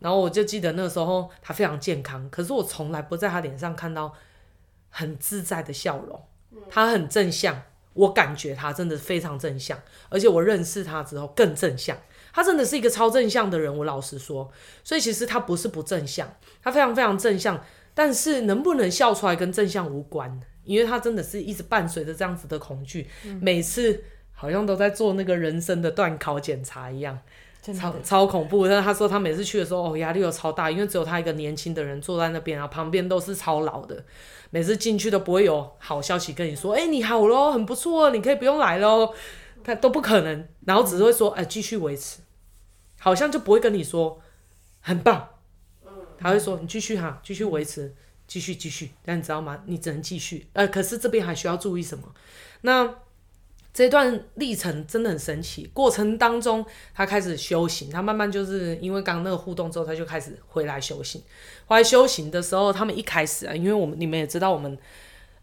[0.00, 4.12] 然后我就记得那时候他非常健康，可是我从来不在他脸上看到
[4.88, 6.20] 很自在的笑容。
[6.68, 7.62] 他很正向，
[7.92, 11.96] 我感觉他真的非常正向，而且我认识他之后更正向。
[12.34, 14.50] 他真的是一个超正向的人，我老实说。
[14.82, 17.62] 所以其实他不是不正向，他非常非常正向，
[17.94, 24.04] 但是能不能笑出来跟正向无关，因为他真的是一直伴随着这样子的恐惧，嗯、每次。
[24.34, 27.16] 好像都在做那个人生的断考检查一样，
[27.62, 28.66] 超超恐怖。
[28.66, 34.04] 但是他说他每次去的时候，哦，压力又超大，因为只有他一个年轻的人坐在那边啊，旁边都是超老的。
[34.50, 39.14] 每次进去都不会有好消息跟你说，哎、欸，你好喽，很不错，你可以不用来喽。
[39.62, 42.18] 他都不可能，然后只是会说，哎、欸，继续维持，
[42.98, 44.20] 好像就不会跟你说
[44.80, 45.28] 很棒。
[46.22, 47.94] 他会说你继续哈，继续维持，
[48.26, 48.90] 继续继续。
[49.04, 49.62] 但你知道吗？
[49.66, 50.46] 你只能继续。
[50.52, 52.14] 呃，可是这边还需要注意什么？
[52.62, 52.94] 那。
[53.74, 56.62] 这段历程真的很神奇，过程当中
[56.92, 61.22] 他开始修行，他慢慢就是因为刚刚那个互动之后，他就开始回来修行。
[61.64, 64.76] 回来修行的时候，他们一开始啊，因为我们你们也知道，我们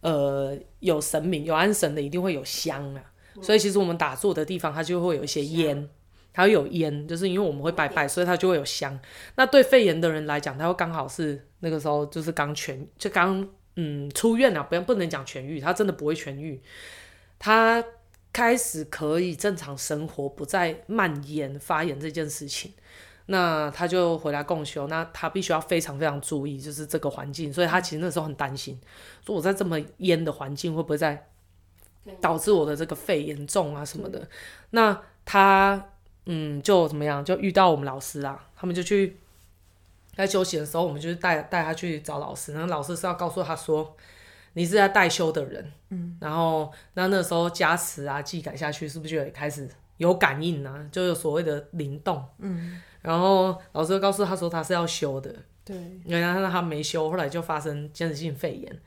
[0.01, 3.01] 呃有神明有安神的，一定会有香啊，
[3.41, 5.89] 所以其实我们打坐的地方，它就会有一些烟，
[6.39, 8.97] 它会有烟，就是因为我们会拜拜，所以它就会有香。
[9.35, 16.61] 那对肺炎的人来讲，他会刚好是那个时候就是刚痊，就刚嗯出院了，不要不能讲痊愈，他真的不会痊愈，
[17.37, 17.83] 他。
[18.31, 22.71] 开始可以正常生活，不再蔓延发炎这件事情，
[23.25, 24.85] 那他就回来共修。
[24.85, 27.51] 那他必须要非常非常注意，就是这个环境。
[27.51, 28.79] 所以他其实那时候很担心，
[29.25, 31.27] 说我在这么烟的环境会不会在
[32.21, 34.29] 导致我的这个肺严重啊什么的。
[34.69, 35.89] 那他
[36.31, 39.17] 嗯，就怎么样，就遇到我们老师啊，他们就去
[40.15, 42.53] 在休息的时候，我们就带带他去找老师。
[42.53, 43.97] 然后老师是要告诉他说，
[44.53, 49.67] 你是在代修的人，嗯，然后那那时候加持啊、技改下去，是不是就也开始
[49.97, 50.85] 有感应呢、啊？
[50.91, 55.75] 就有所谓的灵动，嗯，然后老师告诉他说他是要修的，对，
[56.05, 58.79] 原来他没修，后来就发生间质性肺炎，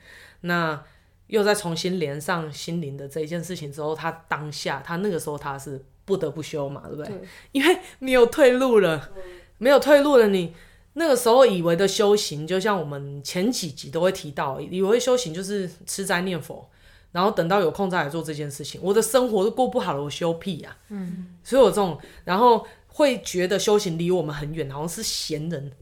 [0.42, 0.80] 那
[1.26, 7.06] 又再重新连上心灵的这一件事情之后，他当下他那个时候他是不得不修嘛，对不对？
[7.06, 9.10] 对，因为你有退路了，
[9.58, 10.54] 没有退路了，你。
[10.94, 16.68] 那个时候以为的修行，就像我们前几集都会提到，以为修行就是吃斋念佛，
[17.12, 18.78] 然后等到有空再来做这件事情。
[18.84, 20.90] 我的生活都过不好了，我修屁呀、啊！
[20.90, 25.72] 嗯，所以我这种，然后会觉得修行离我们很远，好像是闲人，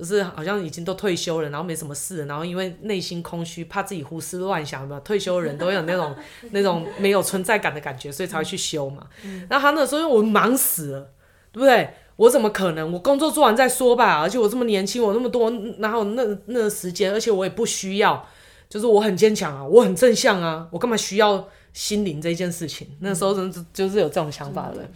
[0.00, 5.00] 就是好像已经都退休了，然后没什么事，然后因为内心空虚，怕自己胡思乱想，有没有？
[5.00, 6.16] 退休人都有那种
[6.52, 9.06] 那种没有存在感的感觉，所以才会去修嘛。
[9.24, 11.10] 嗯，那他那时候我忙死了，
[11.52, 11.90] 对不对？
[12.16, 12.90] 我怎么可能？
[12.90, 14.20] 我工作做完再说吧。
[14.22, 17.12] 而且我这么年轻，我那么多，哪有那那个时间？
[17.12, 18.26] 而且我也不需要，
[18.70, 22.88] 就是我很坚强啊，我很正向啊，我干嘛需要心灵这件事情？
[23.00, 24.88] 那时候真的就是有这种想法的。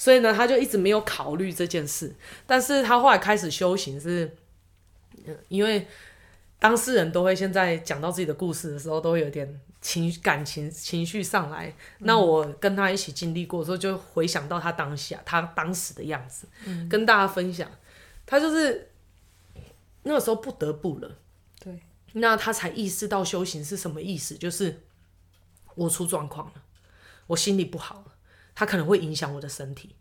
[0.00, 2.12] 所以呢，他就一直没有考虑这件事。
[2.46, 4.36] 但是他后来开始修行是，
[5.48, 5.86] 因为
[6.58, 9.60] 当事人都会现在讲到自己的故事的时候，都会有点。
[9.82, 17.66] 情感情情绪上来，那我跟他一起经历过之后，就回想到他当下他当时的样子，嗯、跟大家分享。
[18.26, 18.90] 他就是
[20.02, 21.10] 那个时候不得不了，
[21.58, 21.80] 对，
[22.12, 24.82] 那他才意识到修行是什么意思，就是
[25.74, 26.62] 我出状况了，
[27.28, 28.12] 我心里不好了，
[28.60, 29.96] 他可能会影响我的身体，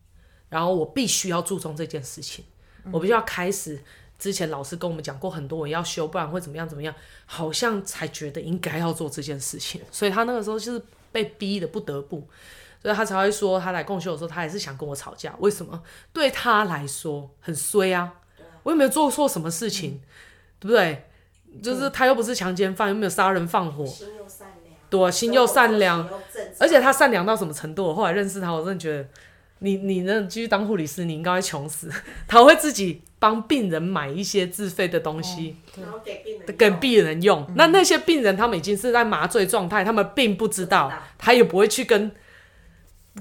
[0.49, 2.43] 然后我必须要注重这件事情，
[2.83, 3.79] 嗯、我必须要开始。
[4.17, 6.93] 之前老师跟我们讲过很多，我要修，不然会怎么样怎么样，
[7.25, 12.27] 好像才觉得应该要做这件事情，所以他那个时候就是被逼的不得不，
[12.81, 15.33] 所以他才会说他来共修的时候，他还是想跟我吵架。
[15.39, 15.81] 为什么？
[16.11, 18.13] 对他来说很衰啊，
[18.63, 20.01] 我又没有做错什么事情，嗯、
[20.59, 21.05] 对不对？
[21.63, 23.85] 就是他又不是强奸犯，又没有杀人放火，
[24.89, 26.07] 对，心又善良，
[26.59, 27.85] 而且他善良到什么程度？
[27.85, 29.07] 我后来认识他，我真的觉得。
[29.61, 30.25] 你你呢？
[30.29, 31.91] 继续当护理师，你应该会穷死。
[32.29, 37.45] 他会自己帮病人买一些自费的东西，然后给病人给病人用。
[37.57, 42.09] 那那些病人他们已经是在麻醉状态，他们并不知道，他也不会去跟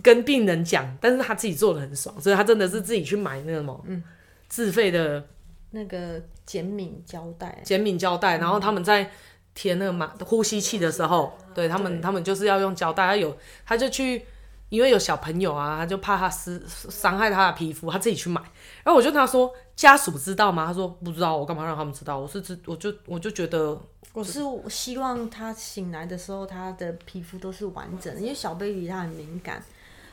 [0.01, 0.97] 跟病人讲。
[1.01, 4.01] 但是他自己做的很爽，所以他真的是自己去买那个什么，嗯，
[4.47, 5.27] 自费的
[5.73, 8.39] 那个减敏胶带，减敏胶带。
[8.39, 9.11] 然后他们在
[9.59, 13.37] 贴那个马呼吸器的时候，对他们他们就是要用胶带，他有
[13.67, 14.25] 他就去。
[14.71, 18.39] 因为有小朋友啊，他就怕他撕伤害他的皮肤，他自己去买。
[18.85, 22.19] 然后我就跟他说：“家属知道吗？”他说：“不知道，我干嘛让他们知道？
[22.19, 23.81] 我是知，我就我就觉得，
[24.13, 29.65] 我是希望他醒来的时候，他的皮肤都是完整的，因为小 baby 他很敏感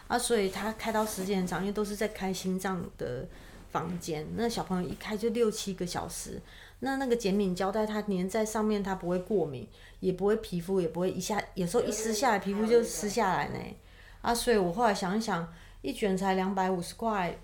[0.07, 3.27] 啊，所以他开刀时间很长，因为都是在开心脏的
[3.73, 6.41] 房间，那小朋友一开就六七个小时，
[6.85, 9.67] 那那个减敏胶带它粘在上面，它不会过敏，
[10.01, 13.59] 也不会皮肤也不会一下，有时候一撕下来，皮肤就撕下来呢。”
[14.21, 17.35] 啊，所以我后来想一想，一卷才两百五十块，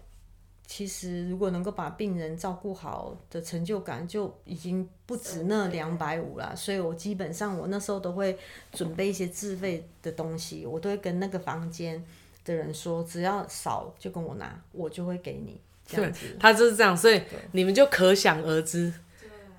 [0.68, 6.56] 其实如果能够把病人照顾好的成就感就已经不止那两百五了。
[6.56, 8.38] 所以我基本上我那时候都会
[8.72, 12.04] 准备一些自费的东西，我都会跟那个房间
[12.46, 15.60] 的人说，只要少就跟我拿，我就会给你。
[15.84, 17.22] 这样子， 他就是这样，所以
[17.52, 18.94] 你们就可想而知。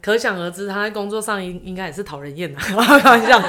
[0.02, 3.40] 可想而知，他在工作上应应该也是讨人厌的， 开玩笑，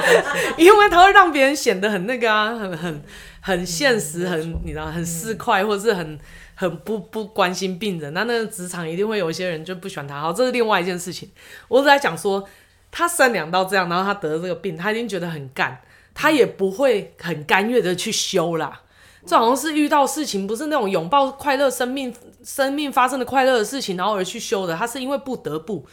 [0.56, 3.02] 因为他会让别人显得很那个啊，很很
[3.40, 6.16] 很现实，很你知道，很市侩，或者是很
[6.54, 8.14] 很不不关心病人。
[8.14, 11.28] 那那个职场一定会有一些人就不喜欢他，好，这是另外一件事情。
[11.66, 12.48] 我是在讲说，
[12.92, 15.76] 他善良到这样，然后他得了这个病，他已经觉得很干，
[16.14, 18.82] 他也不会很甘愿的去修啦。
[19.26, 25.84] 这好像是遇到事情，不是那种拥抱快乐生命、生命发生的快乐的事情，然后而去修的，他是因为不得不。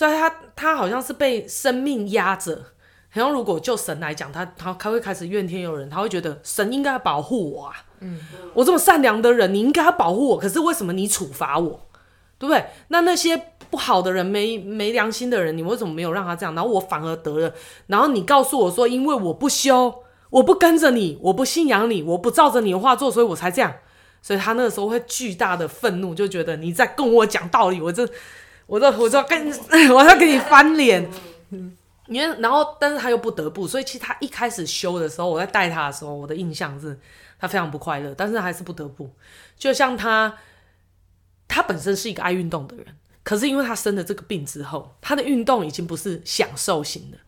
[0.00, 2.56] 所以他他好像是被生命压着，
[3.10, 8.18] 好像如果就神来讲，他他他会开始怨天尤人，他会觉得神应该要保护我啊，嗯，
[8.54, 11.86] 我这么善良的人，你应该要保护我，可是为什么你处罚我，
[12.38, 12.64] 对不对？
[12.88, 16.54] 那那些不好的人，没没良心的人，你为什么没有让他这样？
[16.54, 17.52] 然后我反而得了，
[17.88, 23.70] 然后你告诉我说，因为我不修，我不跟着你，我不信仰你，我不照着你的话做，所以我才这样。
[24.22, 28.08] 所以他那个时候会巨大的愤怒，就觉得你在跟我讲道理，我这。
[28.70, 29.50] 我说，我说跟，
[29.92, 31.10] 我要跟你翻脸，
[32.06, 36.96] 因为然后，但是他又不得不，所以其实他一开始修的时候，我在带他的时候，我的印象是，
[37.36, 39.10] 他非常不快乐，但是还是不得不。
[39.58, 40.32] 就像他，
[41.48, 42.86] 他本身是一个爱运动的人，
[43.24, 47.18] 可是因为他生了这个病之后，他的运动已经不是享受型的，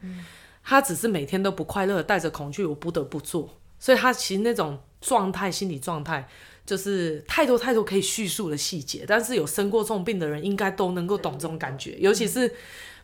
[0.62, 6.28] 他只是每天都不快乐，带着恐惧，我不得不做，所以他其实那种状态，心理状态。
[6.64, 12.52] 就是太多太多可以叙述的细节，但是有生过这种病的人应该都能够懂这种感觉，尤其是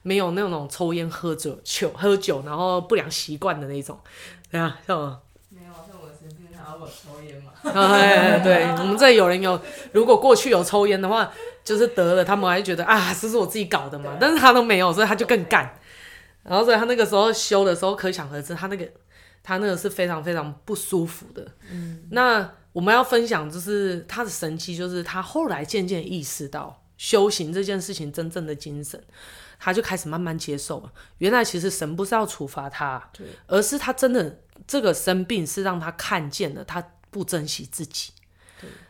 [0.02, 3.98] 没有那种抽烟喝酒、酒 喝酒然后不良习惯的那种，
[4.50, 5.20] 对啊，像我。
[5.50, 7.52] 没有，像我的神经还要我抽烟嘛。
[7.62, 9.60] 哎，对，我们这里有人有，
[9.92, 11.32] 如果过去有抽烟的话，
[11.64, 15.74] 就是得了，他们还觉得啊，这是我自己搞的嘛，但是他都没有，所以他就更干。
[16.44, 18.86] 然后所以他那个时候修的时候，可想而知，他那个
[19.42, 21.44] 他那个是非常非常不舒服的。
[21.70, 22.52] 嗯，那。
[22.78, 29.02] 我们要分享就是他的神奇，就是他后来渐渐意识到修行这件事情真正的精神，
[29.58, 30.92] 他就开始慢慢接受了。
[31.18, 33.10] 原来其实神不是要处罚他，
[33.48, 38.12] 而是他真的这个生病是让他看见了他不珍惜自己。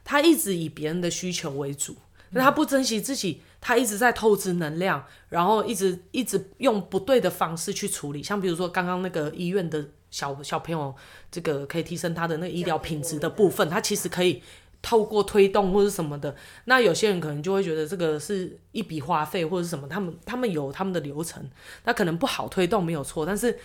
[0.04, 1.96] 他一直以别人的需求为主，
[2.32, 9.88] 那他不珍惜自己，他一直在透支能量，然后一直一直用不对的方式去处理，像比如说刚刚那个医院的。
[10.10, 10.94] 小小朋友，
[11.30, 14.42] 这个可以提升他的那个医疗品质的部分，他其实可以
[14.80, 16.34] 透过推动或者什么的。
[16.64, 21.48] 那有些人可能就会觉得这个是一笔花费或者什么，他们他们有他们的流程，
[21.84, 23.26] 那可能不好推动没有错。
[23.26, 23.58] 但是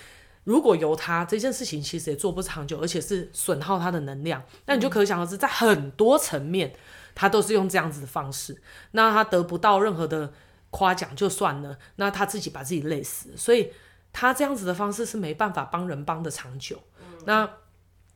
[0.44, 4.44] 如果由他这件事情，其实也做不长久，而且是损耗他的能量。
[4.66, 6.74] 那你就可想而知，在很多层面，
[7.16, 10.34] 他都是用这样子的方式，那他得不到任何的
[10.72, 13.72] 夸奖就算了，那他自己把自己累死，所以。
[14.14, 16.80] 他这样子的方式是没办法帮人帮的长久。
[17.02, 17.50] 嗯、那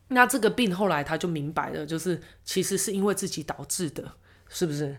[0.07, 4.13] 那这个病后来他就明白了，就是其实是因为自己导致的，
[4.47, 4.95] 是不是？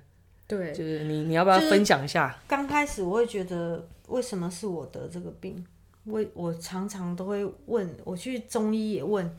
[0.46, 2.38] 对，就是你你要不要分享一下？
[2.46, 5.64] 刚开始我会觉得为什么是我得这个病？
[6.04, 9.30] 我我常常都会问，我去中医也问，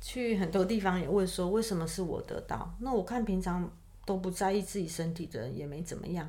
[0.00, 2.74] 去很多地方也问说为什么是我得到？
[2.80, 3.70] 那我看平常
[4.06, 6.26] 都不在意自己身体的人也没怎么样。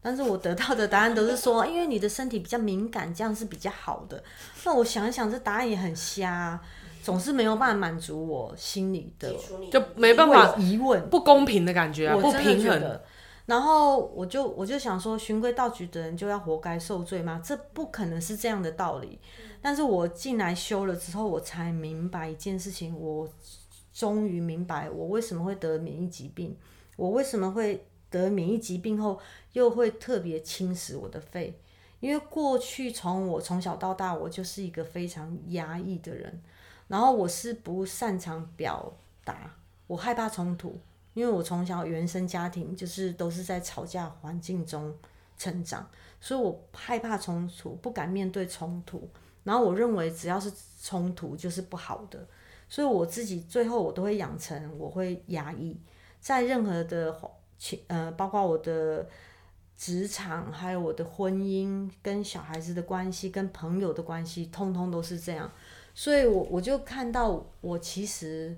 [0.00, 4.22] 但是我得到的答案都是说， 因为你的身体比较敏感，这样是比较好的。
[4.64, 6.58] 那我想一想，这答案也很瞎，
[7.02, 9.34] 总是没有办法满足我心里的，
[9.72, 13.00] 就没办法疑问，不公平的感觉啊，不平衡。
[13.46, 17.40] 然后我就我就想说，循规蹈矩的人就要活该受罪吗？
[17.44, 19.18] 这不可能是这样的道理。
[19.60, 23.28] 但是我进来修了之后，我才明白一件事情，我
[23.92, 26.56] 终于明白我为什么会得免疫疾病，
[26.96, 27.84] 我为什么会。
[28.10, 29.18] 得免疫疾病后，
[29.52, 31.58] 又会特别侵蚀我的肺，
[32.00, 36.40] 因为过去从我从小到大，我就是一个非常压抑的人，
[36.86, 38.92] 然后我是不擅长表
[39.24, 39.54] 达，
[39.86, 40.78] 我害怕冲突，
[41.12, 44.94] 因为我从小原生家庭就是都是在吵架环境中
[45.36, 45.88] 成长，
[46.20, 49.06] 所以我害怕冲突，不敢面对冲突，
[49.44, 50.50] 然后我认为只要是
[50.82, 52.26] 冲突就是不好的，
[52.68, 55.76] 所以我自己最后我都会养成我会压抑，
[56.20, 57.20] 在任何的。
[57.88, 59.08] 呃，包括我的
[59.76, 65.50] 职场，还有我的婚姻，跟小孩子的关系，跟朋友的关系，通通都是这样。
[65.94, 68.56] 所以我我就看到，我其实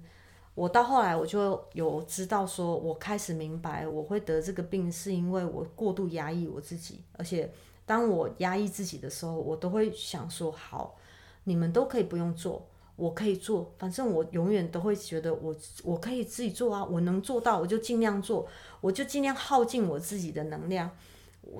[0.54, 7.02] 我到后来我就有知道，说我开始明白，我会得这个病，是因为我过度压抑我自己。
[7.12, 7.50] 而且
[7.86, 10.96] 当我压抑自己的时候，我都会想说，好，
[11.44, 12.66] 你们都可以不用做。
[13.00, 18.46] 我可以做，反正我永远都会觉得我我可以自己做啊，我能做到我就尽量做，
[18.82, 20.90] 我就尽量耗尽我自己的能量。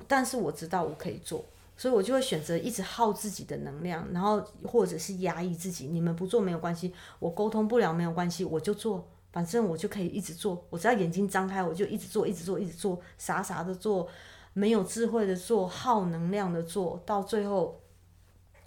[0.07, 1.43] 但是我知道我可以做，
[1.75, 5.87] 所以我就会选择一直耗自己的能量，然后或者是压抑自己。
[5.87, 10.63] 你们不做没有关系，我沟通不了没有关系，我就做，反正我就可以一直做。
[10.69, 14.07] 我只要眼睛张开，我就一直做，一直做，一直做，傻傻的做，
[14.53, 17.81] 没有智慧的做，耗能量的做，到最后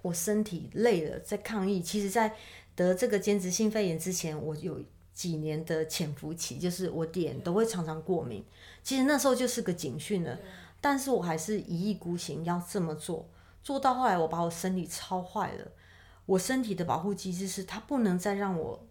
[0.02, 1.80] 我身体累了，在抗议。
[1.80, 2.34] 其实，在
[2.76, 4.80] 得这个间质性肺炎之前，我有
[5.12, 8.44] 几年的潜伏期，就是我脸都会常常过敏。
[8.82, 10.36] 其实那时候就是个警讯了，
[10.80, 13.28] 但是我还是一意孤行要这么做。
[13.62, 15.68] 做到后来，我把我身体操坏了。
[16.26, 18.84] 我身体的保护机制是它不能再让我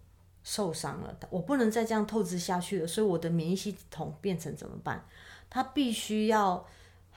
[0.43, 2.87] 受伤了，我不能再这样透支下去了。
[2.87, 5.05] 所以我的免疫系统变成怎么办？
[5.49, 6.65] 它必须要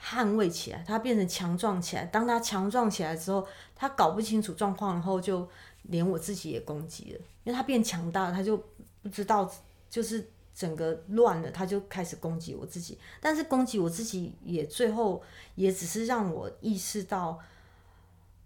[0.03, 2.03] 捍卫起来，它变成强壮起来。
[2.05, 5.47] 当它强壮起来之后，它搞不清楚状况，然后就。
[5.87, 8.57] 连我自己也攻击了，因为他变强大了，他就
[9.01, 9.51] 不知道，
[9.89, 12.97] 就是整个乱了，他就开始攻击我自己。
[13.21, 15.21] 但是攻击我自己也最后
[15.55, 17.39] 也只是让我意识到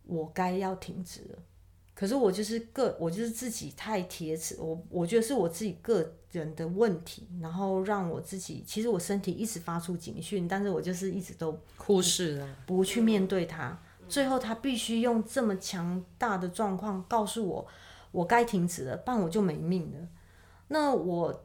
[0.06, 1.40] 我该要停止了。
[1.94, 13.80] 可是我就是个，我就是自己太铁齿，我我觉得是我自己个人的问题，然后让我自己，其实我身体一直发出警讯，但是我就是一直都忽视了，不去面对它。
[14.12, 17.66] 最后，他必须用这么强大的状况告诉我，
[18.12, 20.08] 我该停止了，不然我就没命了。
[20.68, 21.44] 那我，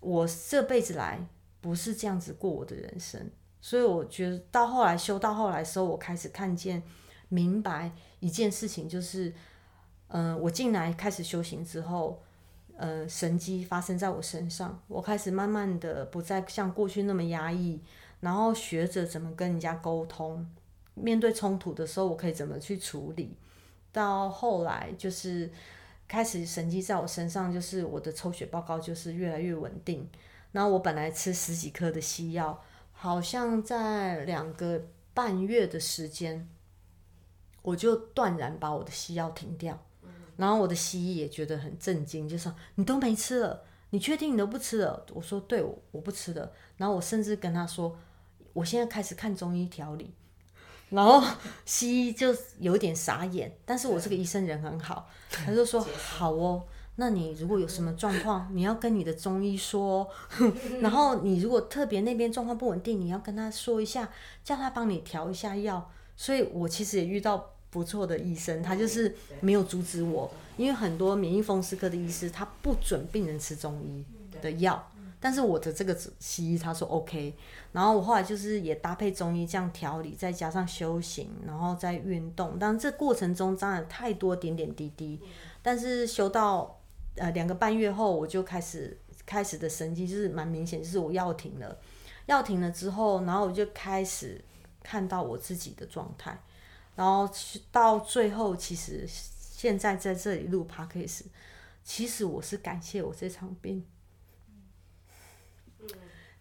[0.00, 1.24] 我这辈子来
[1.60, 6.82] 不是这样子过我的人生，所以我觉得到后来修到后来的时候，我开始看见、
[7.28, 9.32] 明白一件事情，就是，
[10.08, 12.20] 嗯、呃，我进来开始修行之后，
[12.76, 17.80] 呃，神迹发生在我身上，我开始慢慢的不再像过去那么压抑，
[18.18, 20.44] 然后学着怎么跟人家沟通。
[21.02, 23.36] 面对冲突的时候，我可以怎么去处理。
[23.90, 25.50] 到后来就是
[26.06, 30.08] 开始神迹在我身上，就是我的抽血报告就是越来越稳定。
[30.52, 36.48] 然后我本来吃十几颗的西药，好像在两个半月的时间，
[37.62, 39.82] 我就断然把我的西药停掉。
[40.36, 45.04] 然后我的西医也觉得很震惊，就说你都没吃了，你确定你都不吃了？
[45.12, 46.52] 我说对，我我不吃了。
[46.76, 47.98] 然后我甚至跟他说，
[48.52, 50.14] 我现在开始看中医调理。
[50.90, 51.22] 然后
[51.64, 56.64] 西医就有点傻眼，但是我这个医生人很好， 他就说好哦，
[56.96, 60.08] 那你如果有什么状况，你要跟你的中医说。
[60.80, 64.08] 然后你如果特别那边状况不稳定，你要跟他说一下，
[64.42, 65.90] 叫他帮你调一下药。
[66.16, 67.50] 所以我其实也遇到。
[67.70, 74.02] 不错的医生，他就是没有阻止我，因为很多免疫风湿科的医师他不准病人吃中医
[74.40, 77.34] 的药，但是我的这个西医他说 OK，
[77.72, 85.20] 然后我后来就是也搭配中医这样调理，再加上修行，然后再运动，当然这过程中当然太多点点滴滴，
[85.62, 86.80] 但是修到
[87.16, 88.96] 呃两个半月后，我就开始
[89.26, 91.78] 开始的神迹就是蛮明显，就是我药停了，
[92.26, 94.42] 药停了之后，然后我就开始
[94.82, 96.40] 看到我自己的状态。
[96.94, 97.32] 然后
[97.70, 101.22] 到最后，其实现在在这里录 podcast，
[101.84, 103.84] 其实我是感谢我这场病，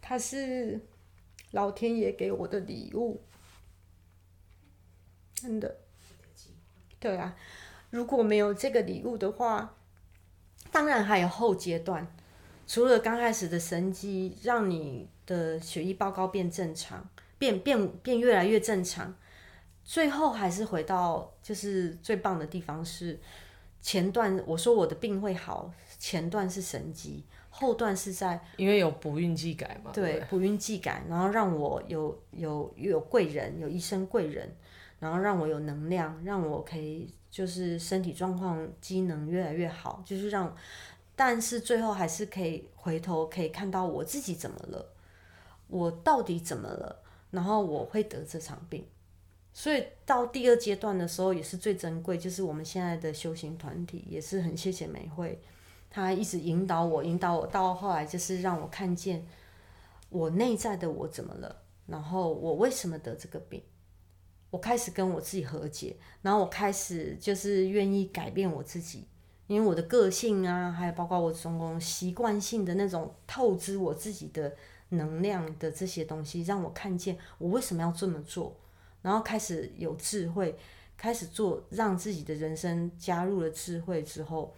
[0.09, 0.79] 它是
[1.51, 3.21] 老天爷给我的礼物，
[5.35, 5.79] 真的，
[6.97, 7.35] 对啊，
[7.89, 9.75] 如果没有这个礼物的话，
[10.71, 12.07] 当然还有后阶段，
[12.65, 19.13] 除了刚开始的神机，让你的血液报告变正常，变变变越来越正常。
[19.83, 23.19] 最后还是回到，就是最棒的地方是
[23.81, 27.25] 前段，我说我的病会好，前段是神机，
[27.59, 34.55] 后段是在因为有补运技改嘛，对，补运技改，然后让我有有有贵人，有医生贵人，
[34.99, 40.55] 然后让我有能量，让我可以就是身体状况机能越来越好，就是让，
[41.15, 44.93] 但是最后还是可以回头可以看到我自己怎么了，
[45.67, 47.01] 我到底怎么了，
[47.31, 48.85] 然后我会得这场病。
[49.51, 55.41] 所以到第二阶段的时候，也是最珍贵，就是我们现在的修行团体，也是很谢谢美会，
[55.89, 59.25] 他一直引导我，引导我到后来就是让我看见
[60.09, 63.61] 我内在的我怎么了，然后我为什么得这个病，
[64.49, 69.07] 我开始跟我自己和解，然后我开始就是愿意改变我自己，
[69.47, 74.55] 因为我的个性啊，还有包括我总共习惯性的那种透支我自己的
[74.89, 78.55] 能量的这些东西，让我看见我为什么要这么做。
[79.03, 80.57] 然后开始有智慧，
[80.97, 84.53] 开始做，让自己的人生加入了智慧之后，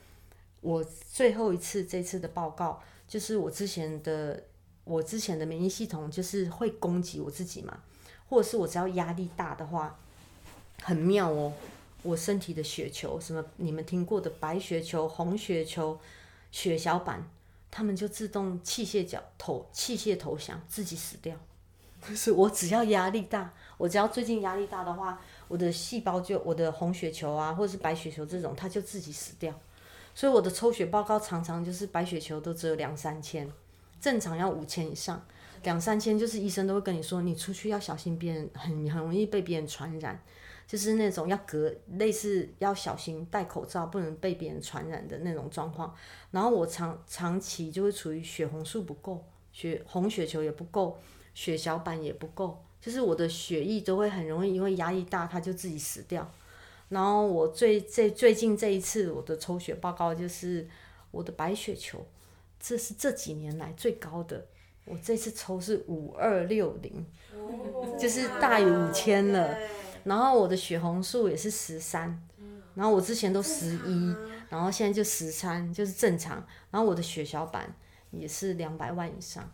[0.61, 4.43] 我最后一次这次的报告就是我之前的
[4.83, 7.81] 我之前的免疫系统就是会攻击我自己嘛，
[8.27, 9.99] 或者是我只要压力大的话，
[10.81, 11.53] 很妙哦，
[12.03, 15.99] 我身体的血球什么你们听过的白血球、红血球、
[16.51, 17.29] 血小板，
[17.71, 21.35] 他们就自动器械脚投器械投降，自己死掉。
[22.01, 23.53] 可是我只要压力大。
[23.77, 29.57] 我只要最近压力大的话，我的细胞就我的红血球啊，或者是白血球这种，它就自己死掉。
[30.19, 33.49] 所以我的抽血报告常常就是白血球都只有两三千，
[34.01, 35.25] 正常要五千以上。
[35.63, 40.21] 两三千就是医生都会跟你说，你出去要小心别人，很很容易被别人传染，
[40.67, 45.95] 就是那种要隔类似要小心戴口罩，不能被别人传染的那种状况。
[46.31, 50.99] 然后我长长期就会处于血红素不够，血红血球也不够，
[51.33, 52.61] 血小板也不够。
[52.81, 56.29] 就是我的血液都会很容易因为压力大，它就自己死掉。
[56.89, 60.67] 然后我最最最近这一次我的抽血报告就是
[61.11, 62.05] 我的白血球，
[62.59, 64.45] 这是这几年来最高的。
[64.85, 67.05] 我这次抽是五二六零，
[67.97, 69.55] 就是大于五千了。
[70.03, 72.19] 然后我的血红素也是十三，
[72.73, 74.15] 然后我之前都十一，
[74.49, 76.43] 然后现在就十三，就是正常。
[76.71, 77.71] 然后我的血小板
[78.09, 79.47] 也是两百万以上。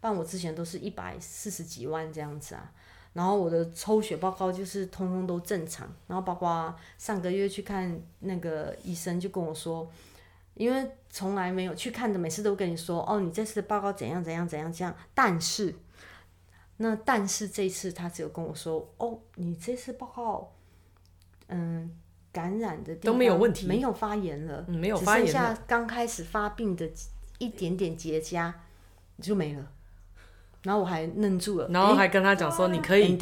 [0.00, 2.72] 但我之前都是一百四十几万这样子啊，
[3.12, 9.90] 然后我的抽血报告就是通通都正常，然后包括上个月去看那个医生就跟我说，
[10.54, 15.74] 因为从来没有去看的，每次都跟你说哦，你这次的报告怎样怎样怎样这样，但是
[16.76, 20.52] 那但是这次他只有跟我说哦，你这次报告
[21.48, 21.98] 嗯
[22.32, 26.88] 感染的都没有问题，没有发炎了，嗯，没有发炎，只剩下刚开始发病的
[27.38, 28.52] 一点点结痂
[29.20, 29.72] 就没了。
[30.62, 33.16] 然后我还愣住了，然后还跟他讲说：“你可以?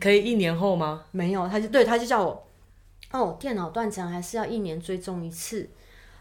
[0.00, 2.46] 可以一年后吗？”没有，他就对，他就叫我，
[3.12, 5.68] 哦，电脑断层还是要一年追踪一次，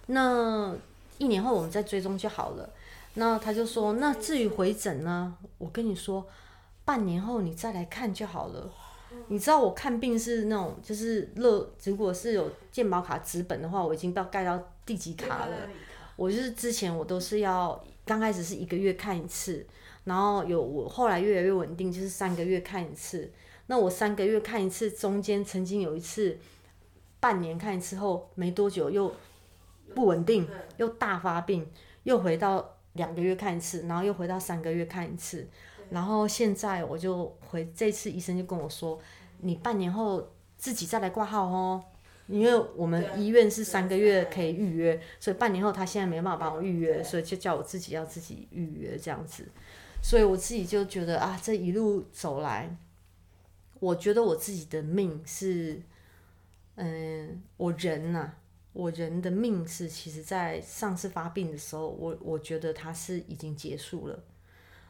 [0.07, 0.75] 那
[1.17, 2.69] 一年后我们再追踪就好了。
[3.13, 5.35] 那他就说：“那至于回诊呢？
[5.57, 6.27] 我跟你说，
[6.85, 8.69] 半年后你再来看就好了。”
[9.29, 15.55] 你知道我看病是那种就是乐，如果是有健保卡纸本的话，我已经到盖到第几卡了。
[16.17, 19.65] 我就是之前我都是要刚开始是一个月看一次，
[20.07, 23.29] 然后有我后来越来越稳定，就是三个月看一次。
[23.65, 26.37] 那我三个月看一次，中间曾经有一次
[27.19, 29.13] 半年看一次后没多久又
[29.93, 30.47] 不稳定，
[30.77, 31.69] 又大发病，
[32.03, 35.45] 又回到两个月看一次，然后又回到三个月看一次。
[35.89, 38.97] 然后现在我就回，这次医生就跟我说，
[39.41, 41.83] 你半年后自己再来挂号哦，
[42.27, 49.45] 因为我们医院是三个月可以预约，所以半年后他现在没办法帮我预约，所以就叫我自己要自己预约这样子。
[50.07, 52.77] 所以我自己就觉得啊，这一路走来，
[53.81, 55.81] 我觉得我自己的命是，
[56.75, 58.35] 嗯，我人呐、
[58.71, 64.23] 我人的命是，其实在上次发病的时候，我我觉得它是已经结束了。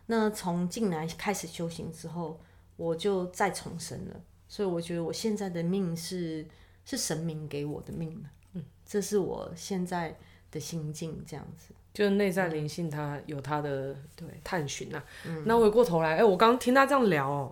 [0.05, 2.39] 那从进来开始修行之后，
[2.75, 6.45] 我就再重生了，所以我觉得我现在的命是
[6.85, 10.15] 是神明给我的命，嗯，这是我现在
[10.51, 11.73] 的心境，这样子。
[11.97, 15.03] 就是内在灵性，它有它的对探寻呐、啊。
[15.25, 17.51] 嗯、那回过头来，哎、欸，我刚刚听他这样聊哦，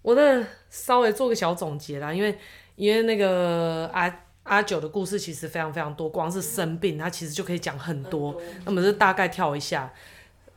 [0.00, 2.38] 我的稍微做个小总结啦，因为
[2.76, 8.40] 因为那个阿阿九的故事其实非常非常多，光是生病，他其实就可以讲很多。
[8.64, 9.92] 那么就大概跳一下。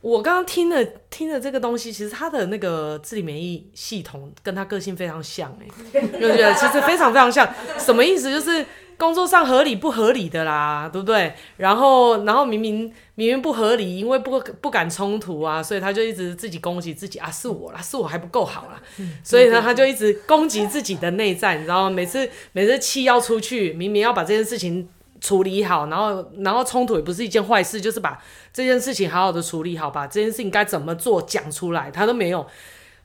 [0.00, 6.54] 我刚刚听了听了这个东西，其实他的那个自体免疫系统跟他个性非常像，哎， 对不对？
[6.54, 7.46] 其实非常非常像。
[7.78, 8.30] 什么意思？
[8.30, 8.64] 就是
[8.98, 11.32] 工作上合理不合理的啦，对不对？
[11.56, 18.82] 然后然后明明明明不合理，因为不不敢冲突啊，所以他就一直自己攻击自己啊，是我啦，是我还不够好啦，
[19.24, 21.90] 所以呢，他就一直攻击自己的内在，你知道吗？
[21.90, 24.88] 每次每次气要出去，明明要把这件事情。
[25.20, 28.22] 处理好，然后然后冲突也不是一件坏事，就是把
[28.52, 32.46] 这件事情好好的处理好，把这件事情该怎么做讲出来，他都没有。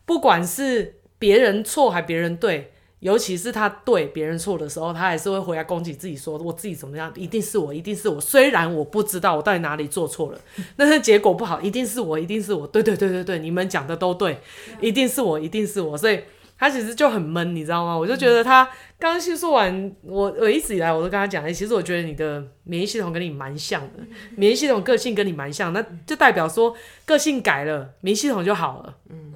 [0.05, 2.72] 不管是别人错还别人对，
[3.03, 8.19] 尤其是他对别人错的时候，他还是会回来攻击自己，说我自己怎么样，一定是我，一定是我。
[8.19, 10.39] 虽然我不知道我到底哪里做错了，
[10.77, 12.65] 但是结果不好，一定是我，一定是我。
[12.65, 14.39] 对对对对对，你们讲的都对，
[14.79, 15.97] 一定是我，一定是我。
[15.97, 16.21] 所以。
[16.55, 17.97] 他其实就很闷，你知道吗？
[17.97, 18.63] 我就觉得他
[18.97, 24.03] 刚刚叙述完，我我一直以来我都跟他讲，哎，其实我觉得你的免疫系统跟你蛮像的，
[24.37, 26.73] 免疫系统个性跟你蛮像，那就代表说
[27.03, 28.95] 个性改了，免疫系统就好了。
[29.09, 29.33] 嗯，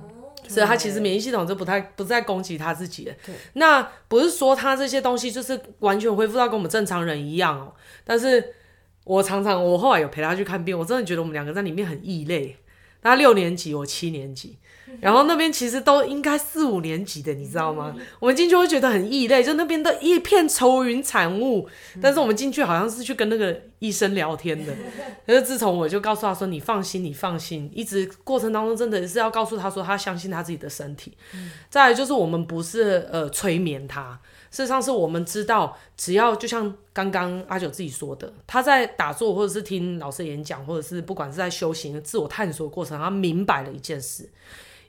[0.48, 3.16] 所以他其实免疫系统就不太不再攻击他自己了。
[3.26, 7.74] 对，那不是说他这些东西就是完全恢复到跟我们正常人一样哦。
[8.04, 8.54] 但是
[9.04, 12.58] 我常常我后来有陪他去看病，我真的觉得我们两个在里面很异类。
[13.02, 14.58] 他六年级，我七年级。
[15.02, 17.96] 然后那边其实都应该四五年级的，你知道吗？
[18.20, 21.68] 我们进去会觉得很异类，就那边都一片愁云惨雾。
[22.02, 24.74] 但是我们进去好像是去跟那个医生聊天的。
[25.28, 31.16] 可是自从我就告诉他说：“你放心，你放心。”一直过程当中真的是要告诉他说，他相信他自己的身体。
[31.70, 34.20] 再来就是我们不是呃催眠他，
[34.50, 44.28] 事实上是我们知道，只要就像刚刚阿九自己说的，他在打坐或者是听老师演讲，或者是不管是在修行自我探索过程，他明白了一件事。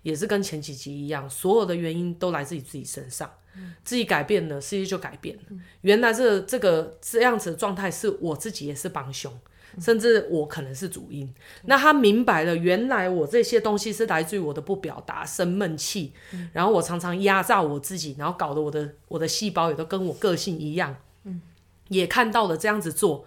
[0.02, 5.42] 也是跟前几集一样，所有的原因都来自于自己身上，嗯、自己改变了，世界就改变了。
[5.50, 9.32] 嗯、原来这、这个这样子的状态是我自己也是帮凶，
[9.74, 11.24] 嗯、甚至我可能是主因。
[11.26, 11.34] 嗯、
[11.64, 20.96] 那他明白了，原来我这些东西是来自于我的不表达、生闷气，嗯、然后我常常压榨我自己，然后搞得我的我的细胞也都跟我个性一样。
[21.24, 21.42] 嗯、
[21.88, 23.24] 也看到了这样子做，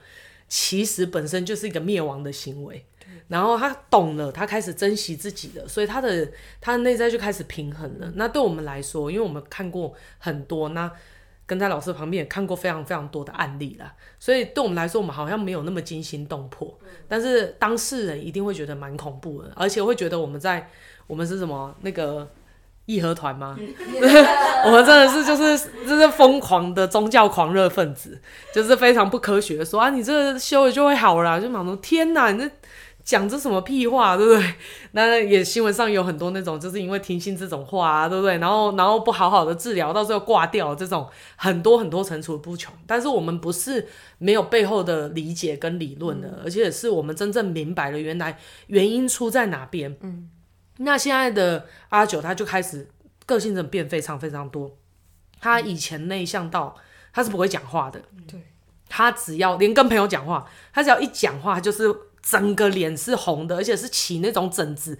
[0.47, 2.86] 其实本身就是一个灭亡的行为。
[3.32, 6.30] 然后他懂了，他开始珍惜自己了，所以他的
[6.60, 8.12] 他的内在就开始平衡了。
[8.16, 10.92] 那对我们来说，因为我们看过很多，那
[11.46, 16.78] 跟在老师旁边也看过非常非常多的案例了，所以对我们来说，我们好像没有那么惊心动魄。
[17.08, 20.70] 但是当事人一定会觉得蛮恐怖的，而且会觉得我们在
[21.08, 22.30] 我们是什么那个
[22.86, 23.58] 义和团吗？
[24.66, 28.22] 我们真的是就是就是疯狂的宗教狂热分子，
[28.54, 32.52] 就是非常不科学的说啊，你这个修了就会好了，就马上说天哪，你这。
[33.12, 34.53] 讲这什么屁话，对不对？
[34.93, 38.38] 那也新闻上有很多那种，就是因为听信这种话啊，对不对？
[38.38, 41.05] 然后然后不好好的治疗，到最后挂掉这种
[41.36, 42.74] 很多很多层出不穷。
[42.88, 43.86] 但是我们不是
[44.18, 49.93] 没有背后的理解跟理论的，嗯、而且是我们真正明白了原来原因出在哪边。
[49.99, 50.30] 嗯，
[50.78, 52.88] 那现在的阿九他就开始
[53.26, 54.78] 个性真的变非常非常多。
[55.41, 56.78] 他以前内向到
[57.12, 58.39] 他是不会讲话的，对，
[58.88, 61.93] 他只要连跟朋友讲话，他只要一讲话就是。
[62.22, 64.97] 整个脸是红的，而且是起那种疹子，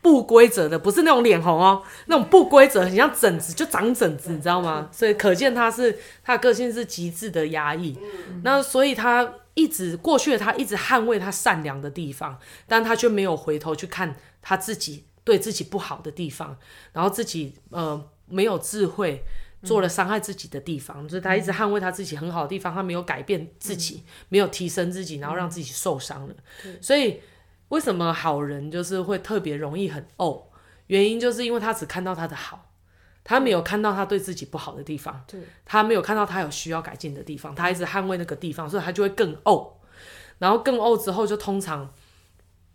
[0.00, 4.88] 不规则的，不是那种脸红哦，那种不规则，很像疹子，就长疹子，你知道吗？
[4.90, 7.98] 所以可见他是他的个性是极致的压抑。
[8.42, 16.56] 那所以他一直过去的他一直捍卫他善良的地方，但他却没有回头去看他自己对自己不好的地方，
[16.92, 19.22] 然后自己呃没有智慧
[19.62, 26.34] 做了伤害自己的地方，就是他一直捍卫他自己很好的地方，他没有改变自己，没有提升自己，然后让自己受伤了。
[26.80, 27.20] 所以
[27.68, 30.44] 为什么好人就是会特别容易很怄？
[30.88, 32.68] 原因就是因为他只看到他的好。
[33.24, 35.24] 他没有看到他对自己不好的地方，
[35.64, 39.74] 他没有看到他有需要改进的地方，他一直捍卫那个地方，所以他就会更怄，
[40.38, 41.94] 然后更怄之后就通常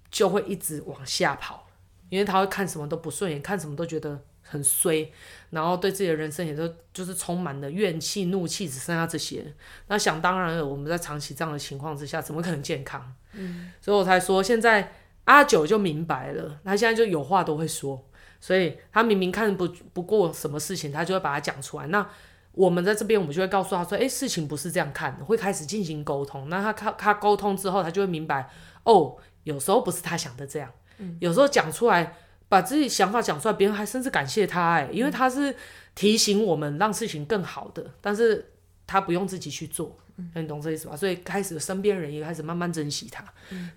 [0.09, 1.67] 就会一直往下跑，
[2.07, 5.11] 因为他会看什么都不顺眼，看什么都觉得很衰，
[5.49, 9.53] 然后对自己的人生也都就是充满了怨气、怒气，只剩下这些。
[9.87, 13.13] 那想当然了，我们在长期这样的情况之下，怎么可能健康？
[13.33, 14.93] 嗯，所以我才说现在
[15.25, 18.03] 阿九就明白了，他现在就有话都会说。
[18.39, 21.87] 所以他明明看不不过什么事情，他就会把它讲出来。
[21.87, 22.07] 那
[22.51, 26.47] 我们在这边，我们就会告诉他说：“诶，事情不是这样看的。”会开始进行沟通。
[26.47, 28.47] 那他他他沟通之后，他就会明白
[28.83, 30.71] 哦，有时候不是他想的这样。
[31.19, 32.15] 有时候讲出来，
[32.49, 35.55] 把自己想法讲出来，别人还甚至感谢他哎，因为他是
[35.95, 38.53] 提醒我们让事情更好的，但是
[38.85, 39.97] 他不用自己去做。
[40.33, 40.95] 你懂这意思吧？
[40.95, 43.23] 所以开始身边人也开始慢慢珍惜他。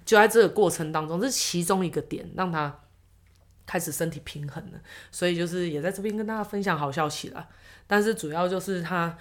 [0.04, 2.80] 就在这个过程当中，这是其中一个点，让他。
[3.66, 4.80] 开始身体平衡了，
[5.12, 7.48] 所以就是也在这边跟大家分享好消息了。
[7.86, 9.16] 但是主要就是他，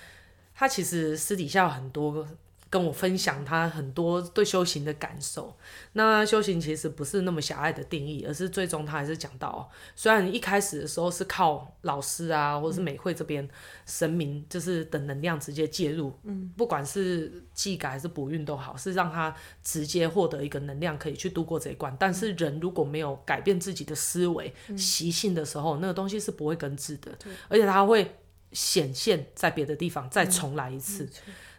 [0.55, 2.27] 他其实私底下有很多。
[2.70, 5.57] 跟我分享他很多对修行的感受。
[5.93, 13.47] 那修行其实不是那么狭隘的定义，而是最终他还是讲到，虽然你一开始的时候是靠老师啊，或者是美会这边
[13.86, 21.95] 神明，就是等能量直接介入，嗯，不管是祭改还是补运都好，是让他直接获得一个能量可以去度过这一关。
[21.99, 27.11] 但是人如果没有改变自己的思维习性的时候，那个东西是不会根治的，
[27.47, 28.15] 而且它会
[28.51, 31.09] 显现在别的地方，再重来一次。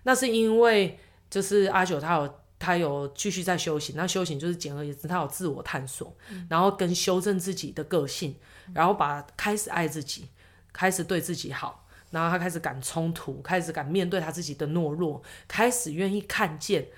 [0.03, 0.99] 那是因为
[1.29, 8.37] 就是阿九他有他有继续在修行，那修行就是简而言之，他有自我探索，嗯、然后跟修正自己的个性，
[8.67, 10.29] 嗯、然后把开始爱自己，
[10.73, 16.89] 开始对自己好，然后他开始敢冲突，开始敢面对他自己的懦弱，开始愿意看见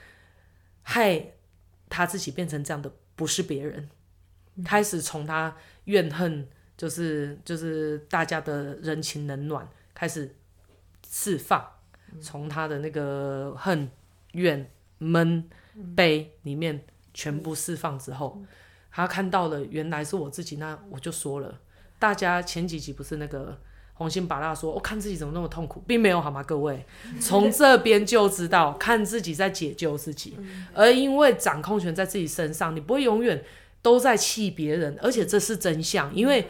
[0.82, 1.32] 害
[1.88, 3.88] 他自己变成这样的不是别人，
[4.56, 10.34] 嗯、开始从他怨恨就是就是大家的人情冷暖开始
[11.08, 11.64] 释放。
[12.20, 13.88] 从他的那个恨、
[14.32, 15.48] 怨、闷、
[15.96, 16.84] 悲里面
[17.14, 18.42] 全部释放之后，
[18.90, 20.56] 他看到了原来是我自己。
[20.56, 21.60] 那我就说了，
[21.98, 23.58] 大家前几集不是那个
[23.94, 26.42] 红心把蜡说，我、哦、看自己怎么那么痛苦，并没有好吗？
[26.42, 26.84] 各位，
[27.20, 30.36] 从这边就知道，看自己在解救自己，
[30.74, 33.44] 而因为掌控权在自己身上，你不会永远
[33.80, 36.48] 都在气别人，而且这是真相，因为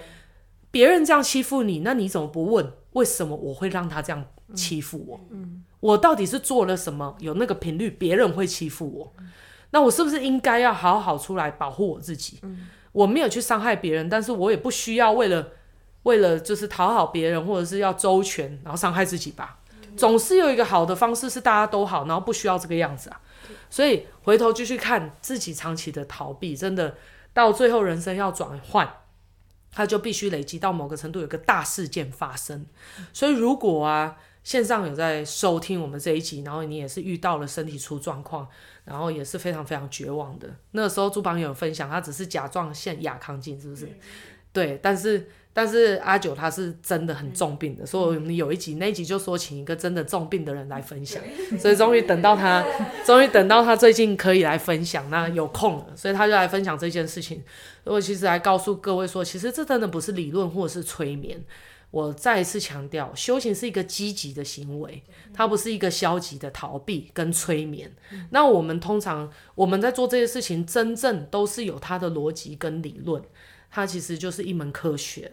[0.71, 4.25] 别人这样欺负你，那你怎么不问为什么我会让他这样？
[4.55, 7.17] 欺负我，嗯，我到底是做了什么？
[7.21, 9.31] 有那个频率，别人会欺负我，嗯，
[9.71, 12.39] 那我是不是应该要好好出来保护我自己？
[12.43, 15.49] 嗯，我没有去伤害别人，但是我也不需要为了
[16.05, 19.59] 为了就是讨好别人，或者是要周全，然后伤害自己吧。
[19.83, 23.21] 嗯，总是有一个好的方式是大家都好，然后不需要这个样子啊。
[23.69, 26.97] 所以回头继续看自己长期的逃避，真的
[27.33, 28.95] 到最后人生要转换。
[29.75, 32.67] 他就必须累积到某个程度，有个大事件发生。
[33.15, 38.47] 所以如果啊，线上有在收听我们这一集，然后你也是遇到了身体出状况，
[38.85, 40.49] 然后也是非常非常绝望的。
[40.73, 43.89] 那个时候朱榜有分享，他只是甲状腺亚亢进，是不是？
[44.53, 45.29] 对，但是。
[45.55, 51.23] 但是阿九他是真的很重病的，所以我们有一集，那一集就说请一个真的重病的人来分享，
[51.61, 52.65] 所以终于等到他，
[53.05, 57.43] 终于等到他最近可以来分享，那有空了，所以他就来分享这件事情。
[57.85, 61.45] 我其实来告诉各位说，其实这真的不是理论或者是催眠。
[61.93, 67.95] 我再一次强调，修行是一个积极的行为，它不是一个消极的逃避跟催眠。
[68.31, 73.23] 那我们通常我们在做这些事情，真正都是有它的逻辑跟理论。
[73.71, 75.33] 它其实就是一门科学，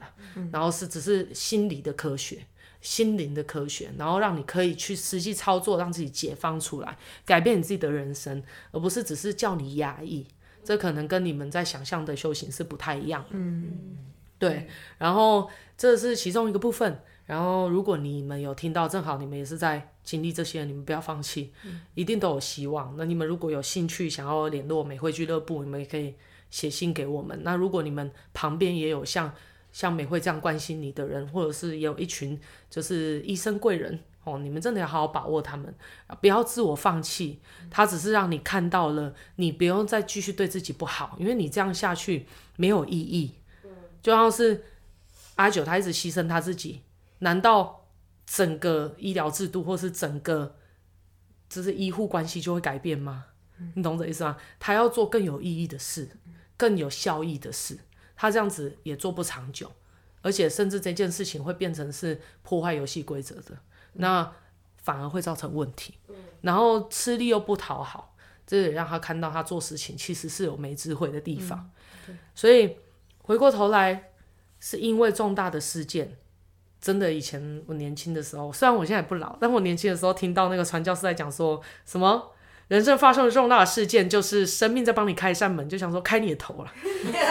[0.52, 2.46] 然后是只是心理的科学、
[2.80, 8.42] 心灵的科学，然后让你可以去实际操作，让自己解放出来，改变你自己的人生，
[8.72, 10.26] 而不是只是叫你压抑。
[10.64, 13.26] 这可能跟你们在想象的修行是不太一样。
[13.32, 13.98] 嗯，
[14.40, 14.68] 对。
[14.98, 15.48] 然后
[15.78, 17.00] 这是其中一个部分。
[17.28, 22.96] 然后如果你们有听到，正好你们也是在经历这些，你们不要放弃，嗯、一定都有希望。
[22.98, 26.16] 那你们如果有兴趣想要联络美惠俱乐部，你们也可以。
[26.52, 27.40] 写信给我们。
[27.44, 29.32] 那如果你们旁边也有像
[29.72, 32.42] 像美惠这样关心你的人，或者是也有一群
[32.72, 35.72] 就是医生贵人哦，你们真的要好好把握他们，
[36.20, 37.40] 不要自我放弃。
[37.70, 42.26] 他只是让你看到了，你不用再继续对自己不好，因为你这样下去
[42.56, 43.36] 没有意义。
[44.02, 44.64] 就像是
[45.36, 46.82] 阿九他一直牺牲他自己，
[47.20, 47.88] 难道
[48.26, 50.56] 整个医疗制度或是整个
[51.48, 53.26] 就是医护关系就会改变吗？
[53.76, 54.38] 你懂这意思吗？
[54.60, 56.10] 他要做更有意义的事。
[56.60, 57.80] 更有效益的事，
[58.18, 59.72] 他这样子也做不长久，
[60.22, 63.58] 而且甚至这件事情会变成是破坏游戏规则的，
[63.94, 64.30] 那
[64.76, 65.94] 反而会造成问题。
[66.42, 68.14] 然后吃力又不讨好，
[68.46, 71.72] 这也让他看到他做事情其实是有没智慧的地方。
[72.36, 72.76] 所以
[73.30, 74.10] 回过头来，
[74.60, 76.18] 是因为重大的事件。
[76.82, 82.32] 真的，以前我年轻的时候，虽然我现在也不老，但我年轻的时候听到那个传教士在讲说什么。
[82.70, 86.72] 人生发生了重大的事件，就是生命在帮你开一扇门，就想说开你的头了，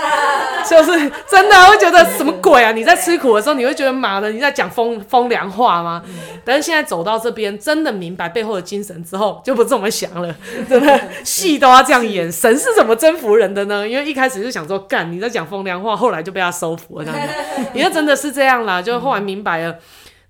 [0.68, 0.92] 就是
[1.30, 2.72] 真的会觉得什么鬼啊？
[2.72, 6.02] 你在吃苦的时候，你会觉得妈的你在讲风风凉话吗？
[6.44, 10.34] 但是现在走到这边，真的明白背后的精神之后，就不这么想了。
[10.68, 13.88] 真的戏都要这样演，神是怎么征服人的呢？
[13.88, 17.34] 因为一开始就想说干你在讲风凉话，后来就被他收服了，这样子。
[17.74, 19.76] 因为真的是这样啦，就后来明白了。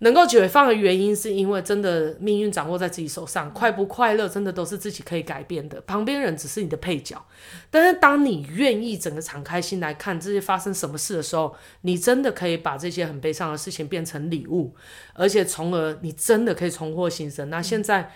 [0.01, 7.21] 能够解放的原因，是因为真的命运掌握在自己手上，快不快乐真的都是自己可以改变的，旁边人只是你的配角。
[7.71, 14.75] 但是当你愿意整个敞开心来看这些发生什么事的时候，你真的可以把这些很悲伤的事情变成礼物，
[15.15, 17.51] 而且从而你真的可以重获新生。
[17.51, 18.13] 那现在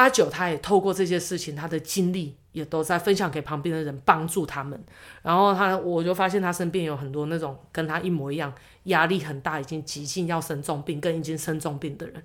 [0.00, 4.82] 阿九他也透过这些事情，他的经历也都在分享给旁边的人，帮助他们。
[5.22, 8.52] 然后他我就发现他身边有很多那种跟他一模一样。
[8.84, 12.22] 压力很大，已经急性要生重病，跟已经生重病的人，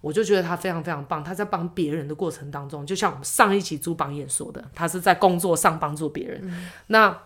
[0.00, 1.22] 我就觉得他非常非常棒。
[1.22, 6.40] 他在帮别人的过程当中，就像我们上一期朱榜眼说的，他是在工作上帮助别人。
[6.42, 7.16] 嗯、那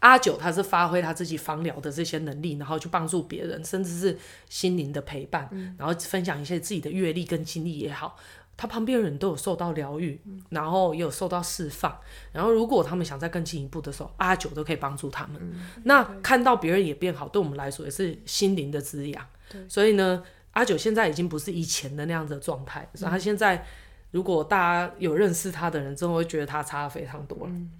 [0.00, 4.18] 阿九他是发挥他自己防疗的这些能力，然后去帮助别人，甚至是
[4.48, 8.18] 心灵的陪伴，嗯、然后分享一些自己的阅历跟经历也好。
[8.56, 10.20] 他旁边的人都有受到疗愈，
[10.50, 11.98] 然后也有受到释放。
[12.30, 15.36] 然后如果他们想再更进一步的时候，阿九都可以帮助他们。
[15.40, 19.26] 嗯、那看到别人也变好，对我们来说也是心灵的滋养。
[19.68, 20.22] 所以呢，
[20.52, 22.88] 阿九现在已经不是以前的那样子的状态。
[22.94, 23.66] 所以他现在，
[24.12, 27.46] 如果大家有认识他的人，真的会觉得他差非常多了。
[27.48, 27.70] 嗯、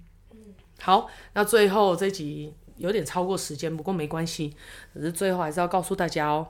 [0.81, 4.53] 好，那最后这集有点超过时间，不过没关系。
[4.93, 6.47] 只是最后还是要告诉大家哦。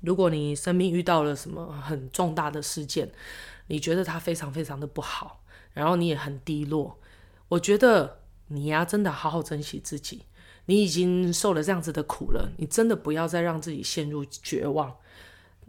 [0.00, 3.10] 如果你生命遇到了什么很重大的事件，
[3.66, 5.42] 你觉得它非常非常的不好，
[5.72, 6.98] 然后你也很低落，
[7.48, 10.22] 我觉得你呀真的好好珍惜自己。
[10.66, 14.94] 你已经受了这样子的苦了，你真的不要再让自己陷入绝望。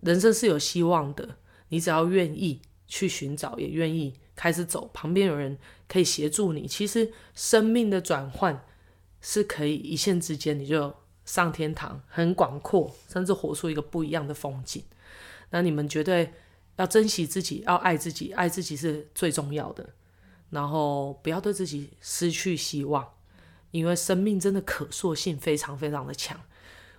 [0.02, 1.38] 人生是有希望的，
[1.70, 5.58] 你只要愿意去寻找，也愿意开始走，旁边有人
[5.88, 6.68] 可以协助你。
[6.68, 8.64] 其实生命的转换
[9.22, 10.94] 是可以一线之间你就。
[11.30, 14.84] 上天堂很广阔，甚至活出一个不一样的风景。
[15.52, 16.34] 那你们绝对
[16.78, 19.88] 要珍惜自己，要爱自己，爱自己是最重要的。
[20.50, 23.08] 然后不要对自己失去希望，
[23.70, 26.36] 因为生命真的可塑性非常非常的强。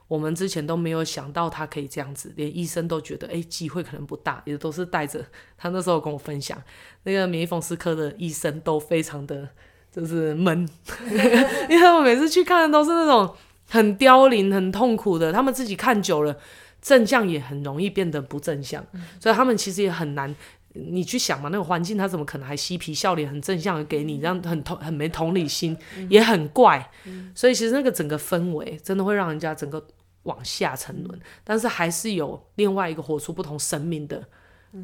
[0.06, 5.26] 我们之前都没有想到他可以这样子，连医生都觉得诶，机会可能不大，也都是带着
[5.58, 6.62] 他那时候跟我分享，
[7.02, 9.48] 那个免疫风湿科的医生都非常的
[9.90, 10.68] 就是闷，
[11.68, 13.34] 因为我每次去看的都是那种。
[13.70, 16.36] 很凋零、很痛苦的，他们自己看久了，
[16.82, 20.34] 正向也很容易变得不正向，嗯、所以他们其实也很难。
[20.72, 26.90] 你去想嘛，那个环境他怎么可能还嬉皮笑脸、很正向的给你，这样很同很没同理心，嗯、也很怪。
[27.06, 29.84] 嗯、所以其实那个整个氛围真的会让人家整个
[30.24, 31.18] 往下沉沦。
[31.18, 34.24] 嗯、但是还是有另外一个活出不同生命的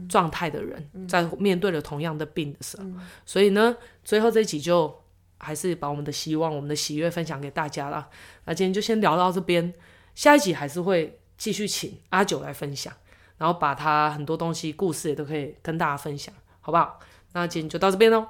[0.09, 2.85] 状态的人，嗯、在面对了同样的病的时候。
[2.85, 4.93] 嗯、所以呢，最后这一集就。
[5.39, 8.09] 还是把我们的希望、我们的喜悦分享给大家啦。
[8.45, 9.73] 那今天就先聊到这边，
[10.15, 12.93] 下一集还是会继续请阿九来分享，
[13.39, 16.99] 然后把他很多东西、故事也都可以跟大家分享，好不好？
[17.33, 18.27] 那今天就到这边喽，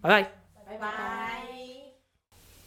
[0.00, 0.22] 拜拜，
[0.66, 1.29] 拜拜。